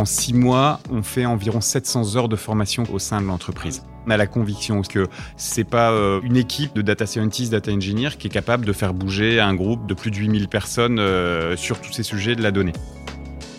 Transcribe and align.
En 0.00 0.06
six 0.06 0.32
mois, 0.32 0.80
on 0.90 1.02
fait 1.02 1.26
environ 1.26 1.60
700 1.60 2.16
heures 2.16 2.30
de 2.30 2.36
formation 2.36 2.84
au 2.90 2.98
sein 2.98 3.20
de 3.20 3.26
l'entreprise. 3.26 3.82
On 4.06 4.10
a 4.10 4.16
la 4.16 4.26
conviction 4.26 4.80
que 4.80 5.08
c'est 5.36 5.62
pas 5.62 5.90
euh, 5.90 6.22
une 6.22 6.38
équipe 6.38 6.74
de 6.74 6.80
data 6.80 7.04
scientists, 7.04 7.52
data 7.52 7.70
engineers 7.70 8.16
qui 8.18 8.28
est 8.28 8.30
capable 8.30 8.64
de 8.64 8.72
faire 8.72 8.94
bouger 8.94 9.40
un 9.40 9.54
groupe 9.54 9.86
de 9.86 9.92
plus 9.92 10.10
de 10.10 10.16
8000 10.16 10.48
personnes 10.48 10.98
euh, 10.98 11.54
sur 11.54 11.82
tous 11.82 11.92
ces 11.92 12.02
sujets 12.02 12.34
de 12.34 12.42
la 12.42 12.50
donnée. 12.50 12.72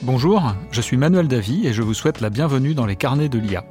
Bonjour, 0.01 0.55
je 0.71 0.81
suis 0.81 0.97
Manuel 0.97 1.27
Davy 1.27 1.67
et 1.67 1.73
je 1.73 1.83
vous 1.83 1.93
souhaite 1.93 2.21
la 2.21 2.31
bienvenue 2.31 2.73
dans 2.73 2.87
les 2.87 2.95
carnets 2.95 3.29
de 3.29 3.37
l'IA. 3.37 3.63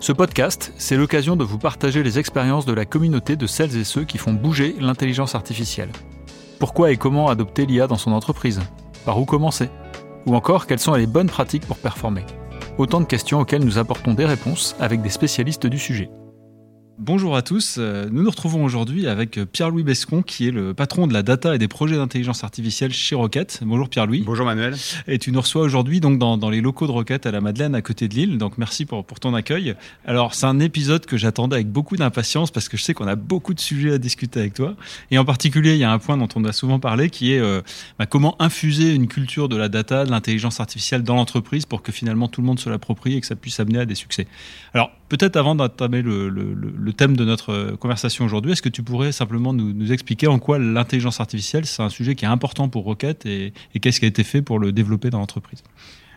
Ce 0.00 0.12
podcast, 0.12 0.74
c'est 0.76 0.98
l'occasion 0.98 1.36
de 1.36 1.44
vous 1.44 1.56
partager 1.56 2.02
les 2.02 2.18
expériences 2.18 2.66
de 2.66 2.74
la 2.74 2.84
communauté 2.84 3.36
de 3.36 3.46
celles 3.46 3.78
et 3.78 3.84
ceux 3.84 4.04
qui 4.04 4.18
font 4.18 4.34
bouger 4.34 4.76
l'intelligence 4.78 5.34
artificielle. 5.34 5.88
Pourquoi 6.58 6.90
et 6.90 6.98
comment 6.98 7.28
adopter 7.28 7.64
l'IA 7.64 7.86
dans 7.86 7.96
son 7.96 8.12
entreprise? 8.12 8.60
Par 9.06 9.18
où 9.18 9.24
commencer? 9.24 9.70
Ou 10.26 10.34
encore, 10.34 10.66
quelles 10.66 10.78
sont 10.78 10.94
les 10.94 11.06
bonnes 11.06 11.30
pratiques 11.30 11.66
pour 11.66 11.78
performer? 11.78 12.24
Autant 12.78 13.00
de 13.00 13.06
questions 13.06 13.40
auxquelles 13.40 13.64
nous 13.64 13.78
apportons 13.78 14.14
des 14.14 14.26
réponses 14.26 14.76
avec 14.80 15.02
des 15.02 15.10
spécialistes 15.10 15.66
du 15.66 15.78
sujet. 15.78 16.10
Bonjour 17.02 17.34
à 17.34 17.40
tous, 17.40 17.76
euh, 17.78 18.10
nous 18.12 18.22
nous 18.22 18.28
retrouvons 18.28 18.62
aujourd'hui 18.62 19.06
avec 19.06 19.38
euh, 19.38 19.46
Pierre-Louis 19.46 19.84
Bescon 19.84 20.20
qui 20.20 20.46
est 20.46 20.50
le 20.50 20.74
patron 20.74 21.06
de 21.06 21.14
la 21.14 21.22
data 21.22 21.54
et 21.54 21.58
des 21.58 21.66
projets 21.66 21.96
d'intelligence 21.96 22.44
artificielle 22.44 22.92
chez 22.92 23.14
Rocket. 23.14 23.60
Bonjour 23.62 23.88
Pierre-Louis. 23.88 24.22
Bonjour 24.26 24.44
Manuel. 24.44 24.76
Et 25.08 25.18
tu 25.18 25.32
nous 25.32 25.40
reçois 25.40 25.62
aujourd'hui 25.62 26.00
donc 26.00 26.18
dans, 26.18 26.50
les 26.50 26.60
locaux 26.60 26.86
de 26.86 26.92
Rocket 26.92 27.24
à 27.24 27.30
la 27.30 27.40
Madeleine 27.40 27.74
à 27.74 27.80
côté 27.80 28.06
de 28.06 28.14
Lille, 28.14 28.36
donc 28.36 28.58
merci 28.58 28.84
pour, 28.84 29.02
pour 29.06 29.18
ton 29.18 29.32
accueil. 29.32 29.76
Alors 30.04 30.34
c'est 30.34 30.44
un 30.44 30.60
épisode 30.60 31.06
que 31.06 31.16
j'attendais 31.16 31.54
avec 31.54 31.72
beaucoup 31.72 31.96
d'impatience 31.96 32.50
parce 32.50 32.68
que 32.68 32.76
je 32.76 32.82
sais 32.82 32.92
qu'on 32.92 33.08
a 33.08 33.16
beaucoup 33.16 33.54
de 33.54 33.60
sujets 33.60 33.94
à 33.94 33.98
discuter 33.98 34.38
avec 34.38 34.52
toi. 34.52 34.76
Et 35.10 35.16
en 35.16 35.24
particulier 35.24 35.72
il 35.72 35.78
y 35.78 35.84
a 35.84 35.92
un 35.92 35.98
point 35.98 36.18
dont 36.18 36.28
on 36.36 36.44
a 36.44 36.52
souvent 36.52 36.80
parlé 36.80 37.08
qui 37.08 37.32
est 37.32 37.40
euh, 37.40 37.62
bah, 37.98 38.04
comment 38.04 38.36
infuser 38.42 38.94
une 38.94 39.08
culture 39.08 39.48
de 39.48 39.56
la 39.56 39.70
data, 39.70 40.04
de 40.04 40.10
l'intelligence 40.10 40.60
artificielle 40.60 41.02
dans 41.02 41.14
l'entreprise 41.14 41.64
pour 41.64 41.80
que 41.80 41.92
finalement 41.92 42.28
tout 42.28 42.42
le 42.42 42.46
monde 42.46 42.60
se 42.60 42.68
l'approprie 42.68 43.16
et 43.16 43.22
que 43.22 43.26
ça 43.26 43.36
puisse 43.36 43.58
amener 43.58 43.78
à 43.78 43.86
des 43.86 43.94
succès. 43.94 44.26
Alors 44.74 44.90
peut-être 45.10 45.36
avant 45.36 45.54
d'entamer 45.54 46.00
le, 46.00 46.92
thème 46.96 47.16
de 47.16 47.24
notre 47.24 47.50
euh, 47.50 47.76
conversation 47.76 48.24
aujourd'hui, 48.24 48.52
est-ce 48.52 48.62
que 48.62 48.70
tu 48.70 48.82
pourrais 48.82 49.12
simplement 49.12 49.52
nous, 49.52 49.92
expliquer 49.92 50.28
en 50.28 50.38
quoi 50.38 50.58
l'intelligence 50.58 51.20
artificielle, 51.20 51.66
c'est 51.66 51.82
un 51.82 51.88
sujet 51.88 52.14
qui 52.14 52.24
est 52.24 52.28
important 52.28 52.68
pour 52.68 52.84
Rocket 52.84 53.26
et, 53.26 53.52
qu'est-ce 53.80 53.98
qui 54.00 54.06
a 54.06 54.08
été 54.08 54.24
fait 54.24 54.40
pour 54.40 54.58
le 54.58 54.72
développer 54.72 55.10
dans 55.10 55.18
l'entreprise? 55.18 55.62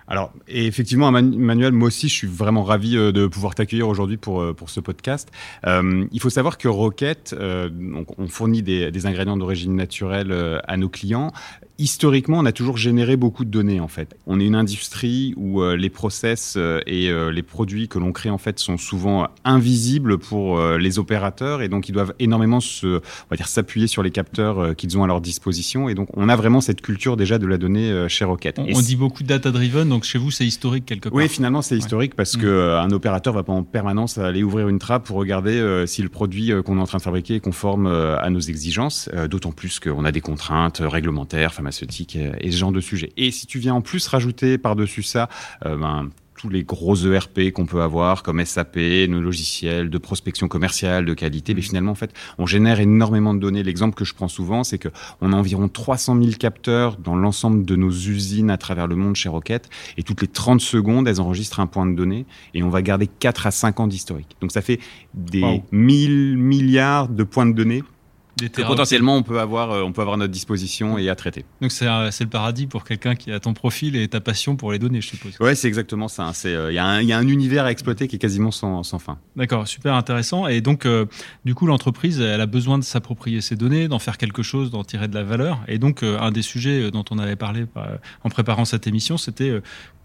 Alors, 0.07 0.33
effectivement, 0.49 1.11
Manuel, 1.11 1.71
moi 1.71 1.87
aussi, 1.87 2.09
je 2.09 2.13
suis 2.13 2.27
vraiment 2.27 2.63
ravi 2.63 2.97
euh, 2.97 3.11
de 3.11 3.25
pouvoir 3.25 3.55
t'accueillir 3.55 3.87
aujourd'hui 3.87 4.17
pour, 4.17 4.41
euh, 4.41 4.53
pour 4.53 4.69
ce 4.69 4.79
podcast. 4.79 5.31
Il 5.65 6.19
faut 6.19 6.29
savoir 6.29 6.57
que 6.57 6.67
Rocket, 6.67 7.35
on 7.39 8.27
fournit 8.27 8.61
des 8.61 9.05
ingrédients 9.05 9.37
d'origine 9.37 9.75
naturelle 9.75 10.61
à 10.67 10.77
nos 10.77 10.89
clients 10.89 11.31
historiquement, 11.79 12.39
on 12.39 12.45
a 12.45 12.51
toujours 12.51 12.77
généré 12.77 13.15
beaucoup 13.15 13.45
de 13.45 13.49
données 13.49 13.79
en 13.79 13.87
fait. 13.87 14.15
On 14.27 14.39
est 14.39 14.45
une 14.45 14.55
industrie 14.55 15.33
où 15.37 15.61
euh, 15.61 15.75
les 15.75 15.89
process 15.89 16.55
euh, 16.55 16.81
et 16.85 17.09
euh, 17.09 17.31
les 17.31 17.41
produits 17.41 17.87
que 17.87 17.99
l'on 17.99 18.11
crée 18.11 18.29
en 18.29 18.37
fait 18.37 18.59
sont 18.59 18.77
souvent 18.77 19.27
invisibles 19.43 20.17
pour 20.17 20.61
les 20.77 20.99
opérateurs 20.99 21.61
et 21.61 21.69
donc 21.69 21.89
ils 21.89 21.91
doivent 21.91 22.13
énormément 22.19 22.59
se, 22.59 22.97
on 22.97 23.29
va 23.29 23.37
dire, 23.37 23.47
s'appuyer 23.47 23.87
sur 23.87 24.03
les 24.03 24.11
capteurs 24.11 24.75
qu'ils 24.75 24.97
ont 24.97 25.03
à 25.03 25.07
leur 25.07 25.21
disposition 25.21 25.89
et 25.89 25.95
donc 25.95 26.09
on 26.15 26.29
a 26.29 26.35
vraiment 26.35 26.61
cette 26.61 26.81
culture 26.81 27.17
déjà 27.17 27.37
de 27.37 27.47
la 27.47 27.57
donnée 27.57 28.07
chez 28.07 28.25
Rocket. 28.25 28.59
On, 28.59 28.67
on 28.73 28.81
dit 28.81 28.95
beaucoup 28.95 29.23
data 29.23 29.51
driven, 29.51 29.89
donc 29.89 30.03
chez 30.03 30.17
vous 30.17 30.31
c'est 30.31 30.45
historique 30.45 30.85
quelque 30.85 31.09
part. 31.09 31.17
Oui, 31.17 31.27
finalement 31.27 31.61
c'est 31.61 31.77
historique 31.77 32.15
parce 32.15 32.37
mmh. 32.37 32.41
que 32.41 32.77
un 32.77 32.91
opérateur 32.91 33.33
va 33.33 33.43
pas 33.43 33.53
en 33.53 33.63
permanence 33.63 34.17
aller 34.17 34.43
ouvrir 34.43 34.69
une 34.69 34.79
trappe 34.79 35.05
pour 35.05 35.17
regarder 35.17 35.83
si 35.87 36.01
le 36.01 36.09
produit 36.09 36.51
qu'on 36.65 36.77
est 36.77 36.81
en 36.81 36.87
train 36.87 36.99
de 36.99 37.03
fabriquer 37.03 37.35
est 37.35 37.39
conforme 37.39 37.87
à 37.87 38.29
nos 38.29 38.41
exigences. 38.41 39.09
D'autant 39.29 39.51
plus 39.51 39.79
qu'on 39.79 40.05
a 40.05 40.11
des 40.11 40.21
contraintes 40.21 40.81
réglementaires 40.81 41.53
pharmaceutique 41.73 42.17
et 42.39 42.51
ce 42.51 42.57
genre 42.57 42.71
de 42.71 42.81
sujet. 42.81 43.11
Et 43.17 43.31
si 43.31 43.47
tu 43.47 43.59
viens 43.59 43.73
en 43.73 43.81
plus 43.81 44.07
rajouter 44.07 44.57
par-dessus 44.57 45.03
ça, 45.03 45.29
euh, 45.65 45.77
ben, 45.77 46.09
tous 46.35 46.49
les 46.49 46.63
gros 46.63 46.95
ERP 46.95 47.51
qu'on 47.53 47.65
peut 47.65 47.81
avoir, 47.81 48.21
comme 48.21 48.43
SAP, 48.43 48.77
nos 49.07 49.21
logiciels 49.21 49.89
de 49.89 49.97
prospection 49.97 50.49
commerciale, 50.49 51.05
de 51.05 51.13
qualité, 51.13 51.53
mais 51.53 51.61
mm. 51.61 51.63
finalement, 51.63 51.91
en 51.93 51.95
fait, 51.95 52.11
on 52.37 52.45
génère 52.45 52.79
énormément 52.79 53.33
de 53.33 53.39
données. 53.39 53.63
L'exemple 53.63 53.95
que 53.95 54.03
je 54.03 54.13
prends 54.13 54.27
souvent, 54.27 54.63
c'est 54.63 54.77
que 54.77 54.89
on 55.21 55.31
a 55.31 55.35
environ 55.35 55.69
300 55.69 56.21
000 56.21 56.31
capteurs 56.37 56.97
dans 56.97 57.15
l'ensemble 57.15 57.65
de 57.65 57.75
nos 57.75 57.91
usines 57.91 58.49
à 58.49 58.57
travers 58.57 58.87
le 58.87 58.95
monde 58.95 59.15
chez 59.15 59.29
Rocket, 59.29 59.69
et 59.97 60.03
toutes 60.03 60.21
les 60.21 60.27
30 60.27 60.59
secondes, 60.59 61.07
elles 61.07 61.21
enregistrent 61.21 61.59
un 61.59 61.67
point 61.67 61.85
de 61.85 61.95
données, 61.95 62.25
et 62.53 62.61
on 62.61 62.69
va 62.69 62.81
garder 62.81 63.07
4 63.07 63.47
à 63.47 63.51
5 63.51 63.79
ans 63.79 63.87
d'historique. 63.87 64.35
Donc 64.41 64.51
ça 64.51 64.61
fait 64.61 64.79
des 65.13 65.61
1000 65.71 66.37
milliards 66.37 67.07
de 67.07 67.23
points 67.23 67.45
de 67.45 67.53
données 67.53 67.83
que 68.39 68.61
potentiellement 68.63 69.15
on 69.15 69.23
peut 69.23 69.39
avoir 69.39 69.71
euh, 69.71 69.83
on 69.83 69.91
peut 69.91 70.01
avoir 70.01 70.15
à 70.15 70.17
notre 70.17 70.31
disposition 70.31 70.97
et 70.97 71.09
à 71.09 71.15
traiter. 71.15 71.45
Donc 71.61 71.71
c'est 71.71 71.85
le 71.85 72.25
paradis 72.25 72.67
pour 72.67 72.83
quelqu'un 72.83 73.15
qui 73.15 73.31
a 73.31 73.39
ton 73.39 73.53
profil 73.53 73.95
et 73.95 74.07
ta 74.07 74.21
passion 74.21 74.55
pour 74.55 74.71
les 74.71 74.79
données, 74.79 75.01
je 75.01 75.09
suppose. 75.09 75.37
Ouais, 75.39 75.55
c'est 75.55 75.67
exactement 75.67 76.07
ça. 76.07 76.31
C'est 76.33 76.53
euh, 76.53 76.71
il 76.71 76.73
y, 76.73 77.07
y, 77.07 77.13
a 77.13 77.17
un 77.17 77.27
univers 77.27 77.65
à 77.65 77.71
exploiter 77.71 78.07
qui 78.07 78.15
est 78.15 78.19
quasiment 78.19 78.51
sans, 78.51 78.83
sans 78.83 78.99
fin. 78.99 79.17
D'accord, 79.35 79.67
super 79.67 79.93
intéressant. 79.95 80.47
Et 80.47 80.61
donc 80.61 80.85
euh, 80.85 81.05
du 81.45 81.55
coup 81.55 81.67
l'entreprise 81.67 82.19
elle 82.19 82.41
a 82.41 82.45
besoin 82.45 82.77
de 82.77 82.83
s'approprier 82.83 83.41
ces 83.41 83.55
données, 83.55 83.87
d'en 83.87 83.99
faire 83.99 84.17
quelque 84.17 84.43
chose, 84.43 84.71
d'en 84.71 84.83
tirer 84.83 85.07
de 85.07 85.15
la 85.15 85.23
valeur. 85.23 85.59
Et 85.67 85.77
donc 85.77 86.03
un 86.03 86.31
des 86.31 86.41
sujets 86.41 86.91
dont 86.91 87.05
on 87.11 87.19
avait 87.19 87.35
parlé 87.35 87.65
en 88.23 88.29
préparant 88.29 88.65
cette 88.65 88.87
émission, 88.87 89.17
c'était 89.17 89.61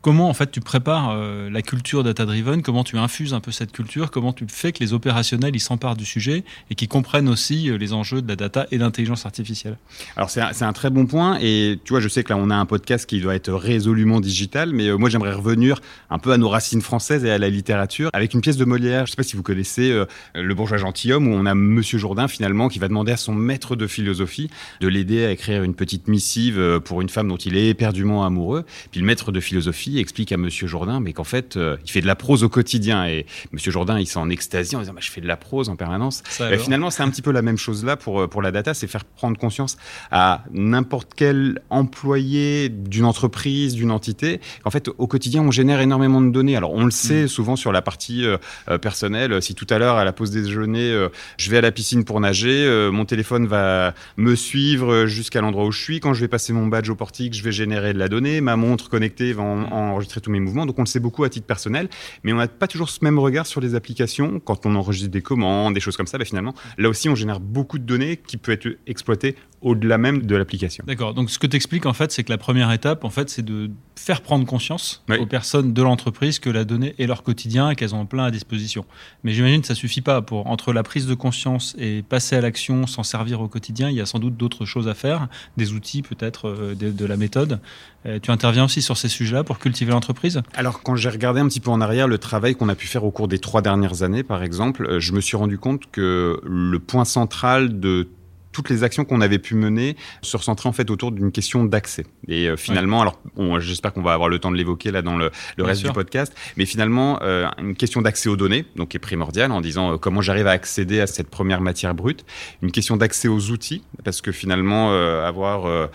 comment 0.09 0.31
en 0.31 0.33
fait 0.33 0.51
tu 0.51 0.63
prépares 0.63 1.11
euh, 1.11 1.51
la 1.51 1.61
culture 1.61 2.03
data 2.03 2.25
driven, 2.25 2.63
comment 2.63 2.83
tu 2.83 2.97
infuses 2.97 3.35
un 3.35 3.41
peu 3.41 3.53
cette 3.53 3.73
culture, 3.73 4.11
comment 4.11 4.33
tu 4.33 4.47
fais 4.49 4.73
que 4.73 4.81
les 4.81 4.95
opérationnels 4.95 5.61
s'emparent 5.61 5.97
du 5.97 6.07
sujet 6.07 6.45
et 6.71 6.75
qu'ils 6.75 6.89
comprennent 6.89 7.29
aussi 7.29 7.69
euh, 7.69 7.77
les 7.77 7.93
enjeux 7.93 8.23
de 8.23 8.29
la 8.29 8.35
data 8.35 8.67
et 8.71 8.79
d'intelligence 8.79 9.27
artificielle. 9.27 9.77
Alors 10.17 10.31
c'est 10.31 10.41
un, 10.41 10.51
un, 10.59 10.73
très 10.73 10.89
bon 10.89 11.05
point 11.05 11.37
et 11.43 11.79
tu 11.85 11.93
vois 11.93 12.01
je 12.01 12.09
sais 12.09 12.25
que 12.25 12.33
là 12.33 12.39
on 12.39 12.49
a 12.49 12.55
un 12.57 12.65
podcast 12.65 13.05
qui 13.05 13.21
doit 13.21 13.35
être 13.35 13.53
résolument 13.53 14.19
digital, 14.19 14.73
mais 14.73 14.89
euh, 14.89 14.97
moi 14.97 15.11
j'aimerais 15.11 15.35
revenir 15.35 15.79
un 16.09 16.19
peu 16.19 16.33
à 16.33 16.39
nos 16.39 16.49
racines 16.49 16.81
françaises 16.81 17.27
et 17.27 17.31
à 17.31 17.37
la 17.37 17.51
littérature 17.51 18.09
avec 18.15 18.33
une 18.33 18.41
pièce 18.41 18.57
de 18.57 18.65
Molière. 18.65 19.05
Je 19.05 19.11
sais 19.11 19.17
pas 19.17 19.23
si 19.23 19.37
vous 19.37 19.43
connaissez 19.43 19.95
Le 20.35 20.55
bourgeois 20.55 20.79
gentilhomme 20.79 21.29
où 21.29 21.35
on 21.35 21.45
a 21.45 21.55
Monsieur 21.55 21.99
Jourdain 21.99 22.29
finalement 22.29 22.69
qui 22.69 22.79
va 22.79 22.89
demander 22.89 23.13
à 23.13 23.19
son 23.19 23.35
maître 23.35 23.77
de 23.77 23.87
philosophie 23.87 24.49
de 24.81 24.89
l'aider 24.89 25.27
à 25.27 25.33
écrire 25.33 25.65
une 25.65 25.75
petite 25.75 26.09
missive 26.09 26.81
pour 26.83 27.03
une 27.03 27.11
femme 27.11 27.29
dont 27.29 27.37
il 27.37 27.59
est 27.59 27.69
éperdument 27.69 28.25
amoureux. 28.25 28.65
Puis 28.91 29.01
le 29.01 29.07
maître 29.07 29.33
de 29.33 29.41
philosophie 29.41 29.98
explique 29.99 30.33
à 30.33 30.37
Monsieur 30.37 30.67
Jourdain, 30.67 31.01
mais 31.01 31.13
qu'en 31.13 31.25
fait, 31.25 31.57
euh, 31.57 31.77
il 31.85 31.91
fait 31.91 32.01
de 32.01 32.07
la 32.07 32.17
prose 32.17 32.45
au 32.45 32.49
quotidien. 32.49 33.07
Et 33.07 33.27
Monsieur 33.53 33.71
Jourdain, 33.71 33.99
il 33.99 34.07
s'en 34.07 34.29
extasie 34.31 34.77
en 34.77 34.81
disant, 34.81 34.93
bah, 34.95 35.01
je 35.03 35.11
fais 35.11 35.21
de 35.21 35.27
la 35.27 35.37
prose 35.37 35.69
en 35.69 35.77
permanence. 35.77 36.23
Et 36.51 36.59
finalement, 36.59 36.91
c'est 36.91 37.03
un 37.03 37.11
petit 37.11 37.23
peu 37.23 37.31
la 37.31 37.43
même 37.43 37.59
chose 37.59 37.85
là 37.85 37.97
pour, 37.97 38.23
euh, 38.23 38.27
pour 38.29 38.43
la 38.43 38.51
data, 38.51 38.75
c'est 38.75 38.87
faire 38.87 39.05
prendre 39.05 39.39
conscience 39.39 39.77
à 40.11 40.45
n'importe 40.53 41.13
quel 41.15 41.61
employé 41.71 42.69
d'une 42.69 43.05
entreprise, 43.05 43.75
d'une 43.75 43.91
entité, 43.91 44.41
qu'en 44.65 44.71
fait, 44.71 44.89
au 44.97 45.07
quotidien, 45.07 45.43
on 45.43 45.51
génère 45.51 45.81
énormément 45.81 46.21
de 46.21 46.31
données. 46.31 46.57
Alors, 46.57 46.73
on 46.73 46.85
le 46.85 46.91
sait 46.91 47.25
mm. 47.25 47.29
souvent 47.29 47.57
sur 47.57 47.73
la 47.73 47.83
partie 47.83 48.25
euh, 48.25 48.79
personnelle. 48.79 49.43
Si 49.43 49.55
tout 49.55 49.67
à 49.71 49.79
l'heure, 49.79 49.97
à 49.97 50.05
la 50.05 50.13
pause 50.13 50.31
déjeuner, 50.31 51.09
je 51.37 51.51
vais 51.51 51.59
à 51.59 51.61
la 51.61 51.73
piscine 51.73 52.05
pour 52.05 52.21
nager, 52.21 52.89
mon 52.93 53.05
téléphone 53.05 53.47
va 53.47 53.95
me 54.17 54.35
suivre 54.35 55.07
jusqu'à 55.07 55.41
l'endroit 55.41 55.65
où 55.65 55.73
je 55.73 55.81
suis. 55.81 56.01
Quand 56.01 56.15
je 56.15 56.21
vais 56.21 56.29
passer 56.29 56.53
mon 56.53 56.67
badge 56.67 56.89
au 56.91 56.95
portique, 56.95 57.35
je 57.35 57.43
vais 57.43 57.53
générer 57.53 57.93
de 57.93 57.99
la 57.99 58.09
donnée. 58.09 58.41
Ma 58.41 58.57
montre 58.57 58.89
connectée 58.89 59.33
va 59.33 59.43
en, 59.43 59.78
enregistrer 59.79 60.21
tous 60.21 60.31
mes 60.31 60.41
mouvements. 60.41 60.67
Donc 60.67 60.79
on 60.79 60.83
le 60.83 60.87
sait 60.87 61.01
beaucoup 61.01 61.25
à 61.25 61.29
titre 61.29 61.47
personnel, 61.47 61.89
mais 62.23 62.33
on 62.33 62.37
n'a 62.37 62.49
pas 62.49 62.67
toujours 62.67 62.91
ce 62.91 63.05
même 63.05 63.19
regard 63.19 63.47
sur 63.47 63.61
les 63.61 63.75
applications. 63.75 64.41
Quand 64.41 64.67
on 64.67 64.75
enregistre 64.75 65.11
des 65.11 65.23
commandes, 65.23 65.75
des 65.75 65.81
choses 65.81 65.97
comme 65.97 66.07
ça, 66.07 66.19
bah, 66.19 66.25
finalement, 66.25 66.55
là 66.77 66.89
aussi 66.89 67.09
on 67.09 67.15
génère 67.15 67.41
beaucoup 67.41 67.79
de 67.79 67.85
données 67.85 68.17
qui 68.17 68.37
peuvent 68.37 68.55
être 68.55 68.79
exploitées 68.87 69.37
au-delà 69.61 69.99
même 69.99 70.23
de 70.23 70.37
l'application. 70.37 70.85
D'accord. 70.87 71.15
Donc 71.15 71.31
ce 71.31 71.39
que 71.39 71.47
tu 71.47 71.57
expliques 71.57 71.87
en 71.87 71.93
fait, 71.93 72.13
c'est 72.13 72.25
que 72.25 72.31
la 72.31 72.39
première 72.39 72.71
étape, 72.73 73.05
en 73.05 73.11
fait, 73.11 73.29
c'est 73.29 73.45
de 73.45 73.71
faire 73.97 74.23
prendre 74.23 74.47
conscience 74.47 75.05
aux 75.19 75.27
personnes 75.27 75.73
de 75.73 75.83
l'entreprise 75.83 76.39
que 76.39 76.51
la 76.51 76.65
donnée 76.65 76.95
est 76.99 77.07
leur 77.07 77.23
quotidien 77.23 77.71
et 77.71 77.75
qu'elles 77.75 77.95
ont 77.95 78.07
plein 78.07 78.25
à 78.25 78.31
disposition. 78.31 78.85
Mais 79.25 79.33
j'imagine 79.33 79.61
que 79.61 79.67
ça 79.67 79.75
suffit 79.75 80.01
pas 80.01 80.23
pour 80.23 80.47
entre 80.47 80.73
la 80.73 80.83
prise 80.83 81.07
de 81.07 81.15
conscience 81.15 81.75
et 81.79 82.03
passer 82.03 82.37
à 82.37 82.41
l'action, 82.41 82.87
s'en 82.87 83.03
servir 83.03 83.41
au 83.41 83.49
quotidien. 83.49 83.91
Il 83.91 83.97
y 83.97 84.01
a 84.01 84.07
sans 84.07 84.19
doute 84.19 84.37
d'autres 84.37 84.65
choses 84.65 84.89
à 84.89 84.95
faire, 84.95 85.29
des 85.57 85.73
outils 85.73 86.03
peut-être, 86.03 86.49
euh, 86.49 86.75
de, 86.75 87.05
la 87.05 87.17
méthode. 87.17 87.61
Euh, 88.07 88.19
tu 88.23 88.31
interviens 88.31 88.65
aussi 88.65 88.83
sur 88.83 88.97
ces 88.97 89.09
sujets-là 89.09 89.45
pour 89.45 89.59
cultiver 89.59 89.91
l'entreprise? 89.93 90.43
Alors 90.55 90.83
quand 90.83 90.95
j'ai 90.95 91.09
regardé 91.09 91.41
un 91.41 91.49
petit 91.49 91.61
peu 91.61 91.71
en 91.71 91.81
arrière 91.81 92.07
le 92.07 92.19
travail 92.19 92.55
qu'on 92.55 92.69
a 92.69 92.75
pu 92.75 92.87
faire 92.87 93.05
au 93.05 93.11
cours 93.11 93.29
des 93.29 93.39
trois 93.39 93.63
dernières 93.63 94.03
années, 94.03 94.23
par 94.23 94.43
exemple, 94.43 94.87
euh, 94.87 95.01
je 95.01 95.13
me 95.13 95.21
suis 95.21 95.37
rendu 95.37 95.59
compte 95.59 95.91
que 95.91 96.41
le 96.45 96.79
point 96.79 97.05
central 97.05 97.81
de 97.81 98.09
toutes 98.53 98.71
les 98.71 98.83
actions 98.83 99.05
qu'on 99.05 99.21
avait 99.21 99.39
pu 99.39 99.55
mener 99.55 99.97
se 100.23 100.37
recentraient 100.37 100.69
en 100.69 100.73
fait 100.73 100.91
autour 100.91 101.13
d'une 101.13 101.33
question 101.33 101.65
d'accès. 101.65 102.07
Et 102.29 102.49
euh, 102.49 102.57
finalement, 102.57 103.03
alors 103.03 103.21
j'espère 103.61 103.93
qu'on 103.93 104.03
va 104.03 104.13
avoir 104.13 104.29
le 104.29 104.39
temps 104.39 104.51
de 104.51 104.57
l'évoquer 104.57 104.91
là 104.91 105.03
dans 105.03 105.17
le, 105.17 105.31
le 105.57 105.65
reste 105.65 105.85
du 105.85 105.93
podcast, 105.93 106.33
mais 106.57 106.67
finalement 106.67 107.19
euh, 107.23 107.49
une 107.59 107.75
question 107.75 108.03
d'accès 108.03 108.29
aux 108.29 108.37
données, 108.37 108.67
donc 108.77 108.91
qui 108.91 108.97
est 108.97 109.01
primordiale 109.01 109.53
en 109.53 109.61
disant 109.61 109.93
euh, 109.93 109.97
comment 109.97 110.23
j'arrive 110.23 110.47
à 110.47 110.53
accéder 110.53 111.01
à 111.01 111.07
cette 111.07 111.31
première 111.31 111.61
matière 111.61 111.95
brute, 111.95 112.25
une 112.63 112.73
question 112.73 112.97
d'accès 112.97 113.29
aux 113.29 113.51
outils 113.51 113.83
parce 114.05 114.21
que 114.21 114.33
finalement 114.33 114.93
avoir, 115.23 115.89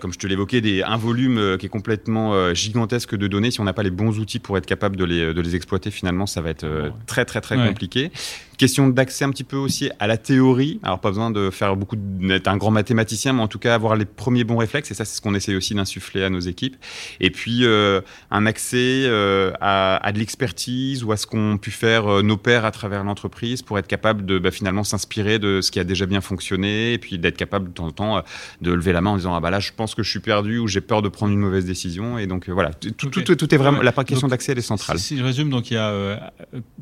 comme 0.00 0.12
je 0.12 0.18
te 0.18 0.26
l'évoquais, 0.26 0.60
des 0.60 0.82
un 0.82 0.96
volume 0.96 1.56
qui 1.58 1.66
est 1.66 1.70
complètement 1.70 2.54
gigantesque 2.54 3.16
de 3.16 3.26
données, 3.26 3.50
si 3.50 3.60
on 3.60 3.64
n'a 3.64 3.72
pas 3.72 3.82
les 3.82 3.90
bons 3.90 4.18
outils 4.18 4.38
pour 4.38 4.58
être 4.58 4.66
capable 4.66 4.96
de 4.96 5.04
les, 5.04 5.34
de 5.34 5.40
les 5.40 5.56
exploiter, 5.56 5.90
finalement 5.90 6.26
ça 6.26 6.40
va 6.40 6.50
être 6.50 6.92
très 7.06 7.24
très 7.24 7.40
très 7.40 7.56
compliqué. 7.56 8.10
Question 8.56 8.88
d'accès 8.88 9.24
un 9.24 9.30
petit 9.30 9.44
peu 9.44 9.56
aussi 9.56 9.90
à 9.98 10.06
la 10.06 10.16
théorie. 10.16 10.80
Alors 10.82 11.00
pas 11.00 11.10
besoin 11.10 11.30
de 11.30 11.50
faire 11.50 11.76
beaucoup 11.76 11.96
d'être 11.96 12.48
un 12.48 12.56
grand 12.56 12.70
mathématicien, 12.70 13.32
mais 13.32 13.42
en 13.42 13.48
tout 13.48 13.58
cas 13.58 13.74
avoir 13.74 13.96
les 13.96 14.04
premiers 14.04 14.44
bons 14.44 14.56
réflexes. 14.56 14.90
Et 14.90 14.94
ça, 14.94 15.04
c'est 15.04 15.16
ce 15.16 15.20
qu'on 15.20 15.34
essaie 15.34 15.54
aussi 15.54 15.74
d'insuffler 15.74 16.24
à 16.24 16.30
nos 16.30 16.40
équipes. 16.40 16.76
Et 17.20 17.30
puis 17.30 17.64
euh, 17.64 18.00
un 18.30 18.46
accès 18.46 19.04
euh, 19.06 19.52
à, 19.60 19.96
à, 19.96 20.12
de 20.12 20.18
l'expertise 20.18 21.04
ou 21.04 21.12
à 21.12 21.16
ce 21.16 21.26
qu'ont 21.26 21.58
pu 21.58 21.70
faire 21.70 22.06
euh, 22.06 22.22
nos 22.22 22.36
pairs 22.36 22.64
à 22.64 22.70
travers 22.70 23.04
l'entreprise 23.04 23.62
pour 23.62 23.78
être 23.78 23.86
capable 23.86 24.24
de 24.24 24.38
bah, 24.38 24.50
finalement 24.50 24.84
s'inspirer 24.84 25.38
de 25.38 25.60
ce 25.60 25.70
qui 25.70 25.80
a 25.80 25.84
déjà 25.84 26.06
bien 26.06 26.20
fonctionné 26.20 26.92
et 26.94 26.98
puis 26.98 27.18
d'être 27.18 27.36
capable 27.36 27.68
de 27.68 27.72
temps 27.72 27.86
en 27.86 27.90
temps 27.90 28.22
de 28.62 28.72
lever 28.72 28.92
la 28.92 29.00
main 29.00 29.10
en 29.10 29.16
disant 29.16 29.34
ah 29.34 29.40
bah 29.40 29.50
là 29.50 29.60
je 29.60 29.72
pense 29.76 29.94
que 29.94 30.02
je 30.02 30.10
suis 30.10 30.20
perdu 30.20 30.58
ou 30.58 30.66
j'ai 30.66 30.80
peur 30.80 31.02
de 31.02 31.08
prendre 31.08 31.32
une 31.32 31.40
mauvaise 31.40 31.64
décision. 31.64 32.18
Et 32.18 32.26
donc 32.26 32.48
voilà, 32.48 32.72
tout, 32.72 32.90
tout, 33.08 33.22
tout, 33.22 33.54
est 33.54 33.58
vraiment 33.58 33.82
la 33.82 33.92
question 33.92 34.28
d'accès 34.28 34.52
elle 34.52 34.58
est 34.58 34.62
centrale. 34.62 34.98
Si, 34.98 35.18
je 35.18 35.24
résume, 35.24 35.50
donc 35.50 35.70
il 35.70 35.74
y 35.74 35.78
a 35.78 36.32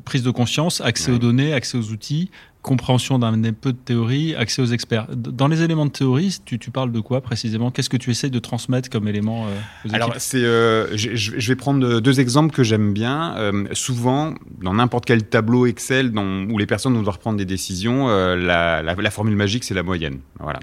prise 0.03 0.23
de 0.23 0.31
conscience, 0.31 0.81
accès 0.81 1.11
aux 1.11 1.17
données, 1.17 1.53
accès 1.53 1.64
aux 1.73 1.89
outils, 1.91 2.29
compréhension 2.65 3.19
d'un 3.19 3.39
peu 3.53 3.73
de 3.73 3.77
théorie, 3.77 4.33
accès 4.33 4.59
aux 4.59 4.65
experts. 4.65 5.05
Dans 5.15 5.47
les 5.47 5.61
éléments 5.61 5.85
de 5.85 5.91
théorie, 5.91 6.39
tu, 6.45 6.57
tu 6.57 6.71
parles 6.71 6.91
de 6.91 6.99
quoi 6.99 7.21
précisément? 7.21 7.69
Qu'est-ce 7.69 7.91
que 7.91 7.97
tu 7.97 8.09
essaies 8.09 8.31
de 8.31 8.39
transmettre 8.39 8.89
comme 8.89 9.07
élément 9.07 9.45
euh, 9.45 9.89
Alors, 9.93 10.15
c'est, 10.17 10.43
euh, 10.43 10.97
je, 10.97 11.47
vais 11.47 11.55
prendre 11.55 11.99
deux 11.99 12.19
exemples 12.19 12.55
que 12.55 12.63
j'aime 12.63 12.91
bien. 12.91 13.35
Euh, 13.37 13.65
souvent, 13.73 14.33
dans 14.63 14.73
n'importe 14.73 15.05
quel 15.05 15.25
tableau 15.25 15.67
Excel 15.67 16.11
où 16.17 16.57
les 16.57 16.65
personnes 16.65 16.99
doivent 17.03 17.19
prendre 17.19 17.37
des 17.37 17.45
décisions, 17.45 18.07
la, 18.07 18.81
la, 18.81 19.11
formule 19.11 19.35
magique, 19.35 19.63
c'est 19.63 19.75
la 19.75 19.83
moyenne. 19.83 20.19
Voilà. 20.39 20.59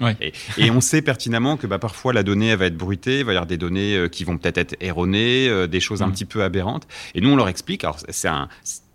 Et, 0.57 0.71
on 0.71 0.81
sait 0.81 1.01
pertinemment 1.01 1.55
que 1.55 1.67
bah, 1.67 1.79
parfois 1.79 2.11
la 2.11 2.23
donnée 2.23 2.47
elle 2.47 2.57
va 2.57 2.65
être 2.65 2.77
bruitée, 2.77 3.19
il 3.19 3.25
va 3.25 3.31
y 3.31 3.35
avoir 3.35 3.45
des 3.45 3.57
données 3.57 4.07
qui 4.11 4.25
vont 4.25 4.37
peut-être 4.37 4.57
être 4.57 4.75
erronées, 4.81 5.67
des 5.67 5.79
choses 5.79 6.01
un 6.01 6.07
mmh. 6.07 6.11
petit 6.11 6.25
peu 6.25 6.43
aberrantes. 6.43 6.85
Et 7.15 7.21
nous, 7.21 7.29
on 7.29 7.37
leur 7.37 7.47
explique. 7.47 7.85
Alors, 7.85 7.99
c'est 8.09 8.27
un 8.27 8.49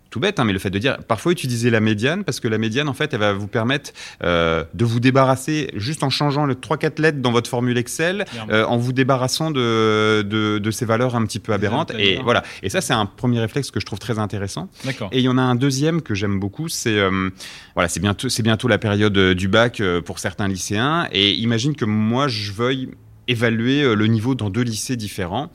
tout 0.09 0.19
bête, 0.19 0.39
hein, 0.39 0.43
mais 0.43 0.53
le 0.53 0.59
fait 0.59 0.69
de 0.69 0.79
dire 0.79 0.97
parfois 1.07 1.31
utiliser 1.31 1.69
la 1.69 1.79
médiane 1.79 2.23
parce 2.23 2.39
que 2.39 2.47
la 2.47 2.57
médiane 2.57 2.89
en 2.89 2.93
fait 2.93 3.13
elle 3.13 3.19
va 3.19 3.33
vous 3.33 3.47
permettre 3.47 3.91
euh, 4.23 4.63
de 4.73 4.85
vous 4.85 4.99
débarrasser 4.99 5.69
juste 5.75 6.03
en 6.03 6.09
changeant 6.09 6.45
les 6.45 6.55
3-4 6.55 7.01
lettres 7.01 7.19
dans 7.19 7.31
votre 7.31 7.49
formule 7.49 7.77
Excel, 7.77 8.25
euh, 8.49 8.65
en 8.65 8.77
vous 8.77 8.93
débarrassant 8.93 9.51
de, 9.51 10.21
de, 10.23 10.71
ces 10.71 10.85
valeurs 10.85 11.15
un 11.15 11.25
petit 11.25 11.39
peu 11.39 11.53
aberrantes. 11.53 11.91
Et 11.97 12.19
voilà. 12.23 12.43
Et 12.63 12.69
ça 12.69 12.81
c'est 12.81 12.93
un 12.93 13.05
premier 13.05 13.39
réflexe 13.39 13.71
que 13.71 13.79
je 13.79 13.85
trouve 13.85 13.99
très 13.99 14.19
intéressant. 14.19 14.69
Et 15.11 15.19
il 15.19 15.23
y 15.23 15.29
en 15.29 15.37
a 15.37 15.41
un 15.41 15.55
deuxième 15.55 16.01
que 16.01 16.15
j'aime 16.15 16.39
beaucoup, 16.39 16.69
c'est 16.69 16.97
euh, 16.97 17.29
voilà, 17.75 17.89
c'est 17.89 17.99
bientôt 17.99 18.29
c'est 18.29 18.43
bientôt 18.43 18.67
la 18.67 18.77
période 18.77 19.17
du 19.17 19.47
bac 19.47 19.81
pour 20.05 20.19
certains 20.19 20.47
lycéens. 20.47 21.07
Et 21.11 21.33
imagine 21.33 21.75
que 21.75 21.85
moi 21.85 22.27
je 22.27 22.51
veuille 22.51 22.89
évaluer 23.27 23.95
le 23.95 24.07
niveau 24.07 24.33
dans 24.33 24.49
deux 24.49 24.63
lycées 24.63 24.95
différents 24.95 25.51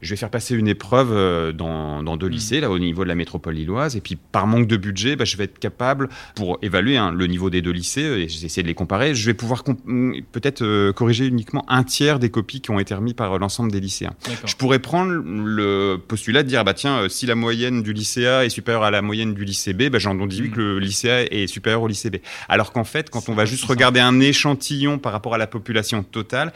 je 0.00 0.10
vais 0.10 0.16
faire 0.16 0.30
passer 0.30 0.54
une 0.54 0.68
épreuve 0.68 1.10
euh, 1.12 1.52
dans, 1.52 2.02
dans 2.02 2.16
deux 2.16 2.28
mmh. 2.28 2.30
lycées, 2.30 2.60
là, 2.60 2.70
au 2.70 2.78
niveau 2.78 3.04
de 3.04 3.08
la 3.08 3.14
métropole 3.14 3.54
lilloise, 3.54 3.96
et 3.96 4.00
puis 4.00 4.16
par 4.16 4.46
manque 4.46 4.66
de 4.66 4.76
budget, 4.76 5.16
bah, 5.16 5.24
je 5.24 5.36
vais 5.36 5.44
être 5.44 5.58
capable, 5.58 6.08
pour 6.34 6.58
évaluer 6.62 6.96
hein, 6.96 7.12
le 7.12 7.26
niveau 7.26 7.50
des 7.50 7.62
deux 7.62 7.70
lycées, 7.70 8.02
et 8.02 8.28
j'essaie 8.28 8.62
de 8.62 8.68
les 8.68 8.74
comparer, 8.74 9.14
je 9.14 9.26
vais 9.26 9.34
pouvoir 9.34 9.64
mmh, 9.84 10.20
peut-être 10.32 10.62
euh, 10.62 10.92
corriger 10.92 11.26
uniquement 11.26 11.64
un 11.68 11.84
tiers 11.84 12.18
des 12.18 12.30
copies 12.30 12.60
qui 12.60 12.70
ont 12.70 12.80
été 12.80 12.94
remises 12.94 13.14
par 13.14 13.38
l'ensemble 13.38 13.70
des 13.70 13.80
lycéens. 13.80 14.14
Je 14.46 14.54
pourrais 14.56 14.78
prendre 14.78 15.12
le 15.12 15.96
postulat 15.96 16.42
de 16.42 16.48
dire, 16.48 16.64
bah 16.64 16.74
tiens, 16.74 17.00
euh, 17.00 17.08
si 17.08 17.26
la 17.26 17.34
moyenne 17.34 17.82
du 17.82 17.92
lycée 17.92 18.26
A 18.26 18.44
est 18.44 18.50
supérieure 18.50 18.84
à 18.84 18.90
la 18.90 19.02
moyenne 19.02 19.34
du 19.34 19.44
lycée 19.44 19.72
B, 19.72 19.90
bah, 19.90 19.98
j'en 19.98 20.14
déduis 20.14 20.48
mmh. 20.48 20.52
que 20.52 20.60
le 20.60 20.78
lycée 20.78 21.10
A 21.10 21.22
est 21.22 21.46
supérieur 21.46 21.82
au 21.82 21.88
lycée 21.88 22.10
B. 22.10 22.16
Alors 22.48 22.72
qu'en 22.72 22.84
fait, 22.84 23.10
quand 23.10 23.28
on 23.28 23.34
va 23.34 23.44
juste 23.44 23.64
regarder 23.64 24.00
un 24.00 24.20
échantillon 24.20 24.98
par 24.98 25.12
rapport 25.12 25.34
à 25.34 25.38
la 25.38 25.46
population 25.46 26.02
totale, 26.02 26.52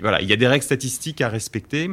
voilà, 0.00 0.22
il 0.22 0.28
y 0.28 0.32
a 0.32 0.36
des 0.36 0.46
règles 0.46 0.64
statistiques 0.64 1.20
à 1.20 1.28
respecter 1.28 1.90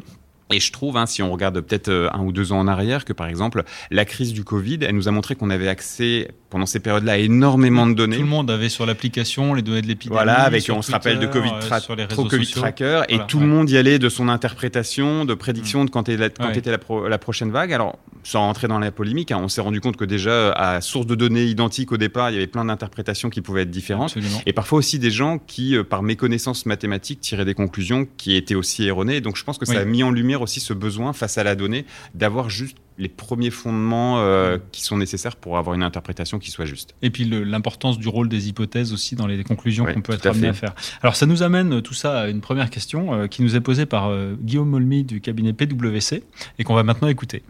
et 0.52 0.60
je 0.60 0.72
trouve, 0.72 0.98
hein, 0.98 1.06
si 1.06 1.22
on 1.22 1.32
regarde 1.32 1.60
peut-être 1.62 1.90
euh, 1.90 2.10
un 2.14 2.22
ou 2.22 2.32
deux 2.32 2.52
ans 2.52 2.60
en 2.60 2.68
arrière, 2.68 3.06
que 3.06 3.14
par 3.14 3.28
exemple, 3.28 3.64
la 3.90 4.06
crise 4.06 4.34
du 4.34 4.44
Covid, 4.44 4.80
elle 4.82 4.96
nous 4.96 5.08
a 5.08 5.12
montré 5.12 5.36
qu'on 5.36 5.50
avait 5.50 5.68
accès 5.68 6.30
pendant 6.52 6.66
ces 6.66 6.80
périodes-là 6.80 7.18
énormément 7.18 7.88
de 7.88 7.94
données. 7.94 8.18
Tout 8.18 8.24
le 8.24 8.28
monde 8.28 8.52
avait 8.52 8.70
sur 8.70 8.86
l'application 8.86 9.54
les 9.54 9.62
données 9.62 9.82
de 9.82 9.88
l'épidémie. 9.88 10.16
Voilà, 10.16 10.42
avec, 10.42 10.70
on 10.70 10.82
se 10.82 10.92
rappelle 10.92 11.18
de 11.18 11.26
Covid, 11.26 11.50
euh, 11.50 11.80
sur 11.80 11.96
les 11.96 12.06
COVID 12.08 12.46
Tracker, 12.46 13.04
et 13.10 13.18
tout 13.28 13.40
le 13.40 13.48
monde 13.48 13.70
y 13.70 13.78
allait 13.78 13.98
de 13.98 14.10
son 14.10 14.28
interprétation, 14.28 15.26
de 15.26 15.34
prédiction 15.34 15.84
mm. 15.84 15.86
de 15.86 15.90
quand, 15.90 16.10
était 16.10 16.18
la, 16.18 16.30
quand 16.30 16.52
était 16.52 16.70
la, 16.70 17.18
prochaine 17.18 17.52
vague. 17.52 17.72
Alors, 17.74 17.98
sans 18.24 18.42
rentrer 18.42 18.68
dans 18.68 18.80
la 18.80 18.92
polémique, 18.92 19.32
hein, 19.32 19.40
on 19.42 19.48
s'est 19.48 19.62
rendu 19.62 19.80
compte 19.80 19.96
que 19.96 20.06
déjà, 20.06 20.52
à 20.52 20.82
source 20.82 21.08
de 21.08 21.16
données 21.16 21.46
identiques 21.46 21.94
au 21.94 21.98
départ, 21.98 22.30
il 22.30 22.34
y 22.34 22.38
avait 22.38 22.48
plein 22.48 22.66
d'interprétations 22.66 23.30
qui 23.30 23.42
pouvaient 23.42 23.64
être 23.64 23.72
différentes. 23.72 24.16
Et 24.46 24.52
parfois 24.54 24.80
aussi 24.80 25.00
des 25.00 25.12
gens 25.12 25.40
qui, 25.40 25.78
euh, 25.78 25.84
par 25.84 26.04
méconnaissance 26.04 26.66
mathématique, 26.66 27.22
tiraient 27.22 27.46
des 27.46 27.54
conclusions 27.54 28.06
qui 28.18 28.36
étaient 28.36 28.56
aussi 28.56 28.86
erronées. 28.86 29.22
Donc, 29.22 29.38
je 29.38 29.44
pense 29.46 29.58
que 29.58 29.66
ça 29.66 29.80
a 29.80 29.86
mis 29.86 30.04
en 30.04 30.12
lumière 30.12 30.42
aussi 30.42 30.60
ce 30.60 30.74
besoin 30.74 31.14
face 31.14 31.38
à 31.38 31.44
la 31.44 31.56
donnée 31.56 31.86
d'avoir 32.14 32.50
juste 32.50 32.78
les 33.02 33.10
premiers 33.10 33.50
fondements 33.50 34.20
euh, 34.20 34.60
qui 34.72 34.84
sont 34.84 34.96
nécessaires 34.96 35.36
pour 35.36 35.58
avoir 35.58 35.76
une 35.76 35.82
interprétation 35.82 36.38
qui 36.38 36.52
soit 36.52 36.66
juste. 36.66 36.96
Et 37.02 37.10
puis 37.10 37.26
l'importance 37.26 37.98
du 37.98 38.08
rôle 38.08 38.30
des 38.30 38.48
hypothèses 38.48 38.94
aussi 38.94 39.16
dans 39.16 39.26
les 39.26 39.44
conclusions 39.44 39.86
qu'on 39.86 40.02
peut 40.02 40.14
être 40.14 40.28
amené 40.28 40.50
à 40.50 40.54
faire. 40.54 40.76
Alors 41.02 41.16
ça 41.16 41.26
nous 41.26 41.42
amène 41.42 41.74
euh, 41.74 41.82
tout 41.82 41.96
ça 41.96 42.22
à 42.22 42.28
une 42.28 42.42
première 42.42 42.70
question 42.70 43.14
euh, 43.14 43.28
qui 43.28 43.42
nous 43.42 43.56
est 43.56 43.62
posée 43.62 43.88
par 43.88 44.12
Guillaume 44.40 44.70
Molmy 44.70 45.04
du 45.04 45.20
cabinet 45.20 45.54
PwC 45.54 46.24
et 46.60 46.64
qu'on 46.64 46.76
va 46.76 46.84
maintenant 46.84 47.08
écouter. 47.08 47.42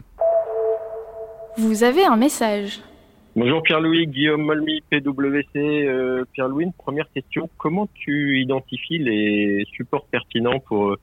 Vous 1.58 1.84
avez 1.84 2.06
un 2.06 2.16
message. 2.16 2.80
Bonjour 3.36 3.62
Pierre-Louis, 3.64 4.08
Guillaume 4.08 4.44
Molmy, 4.44 4.82
PwC. 4.90 6.24
Pierre-Louis, 6.34 6.66
une 6.66 6.74
première 6.74 7.12
question. 7.14 7.50
Comment 7.58 7.90
tu 7.94 8.42
identifies 8.42 9.00
les 9.00 9.66
supports 9.76 10.06
pertinents 10.06 10.60
pour 10.60 10.96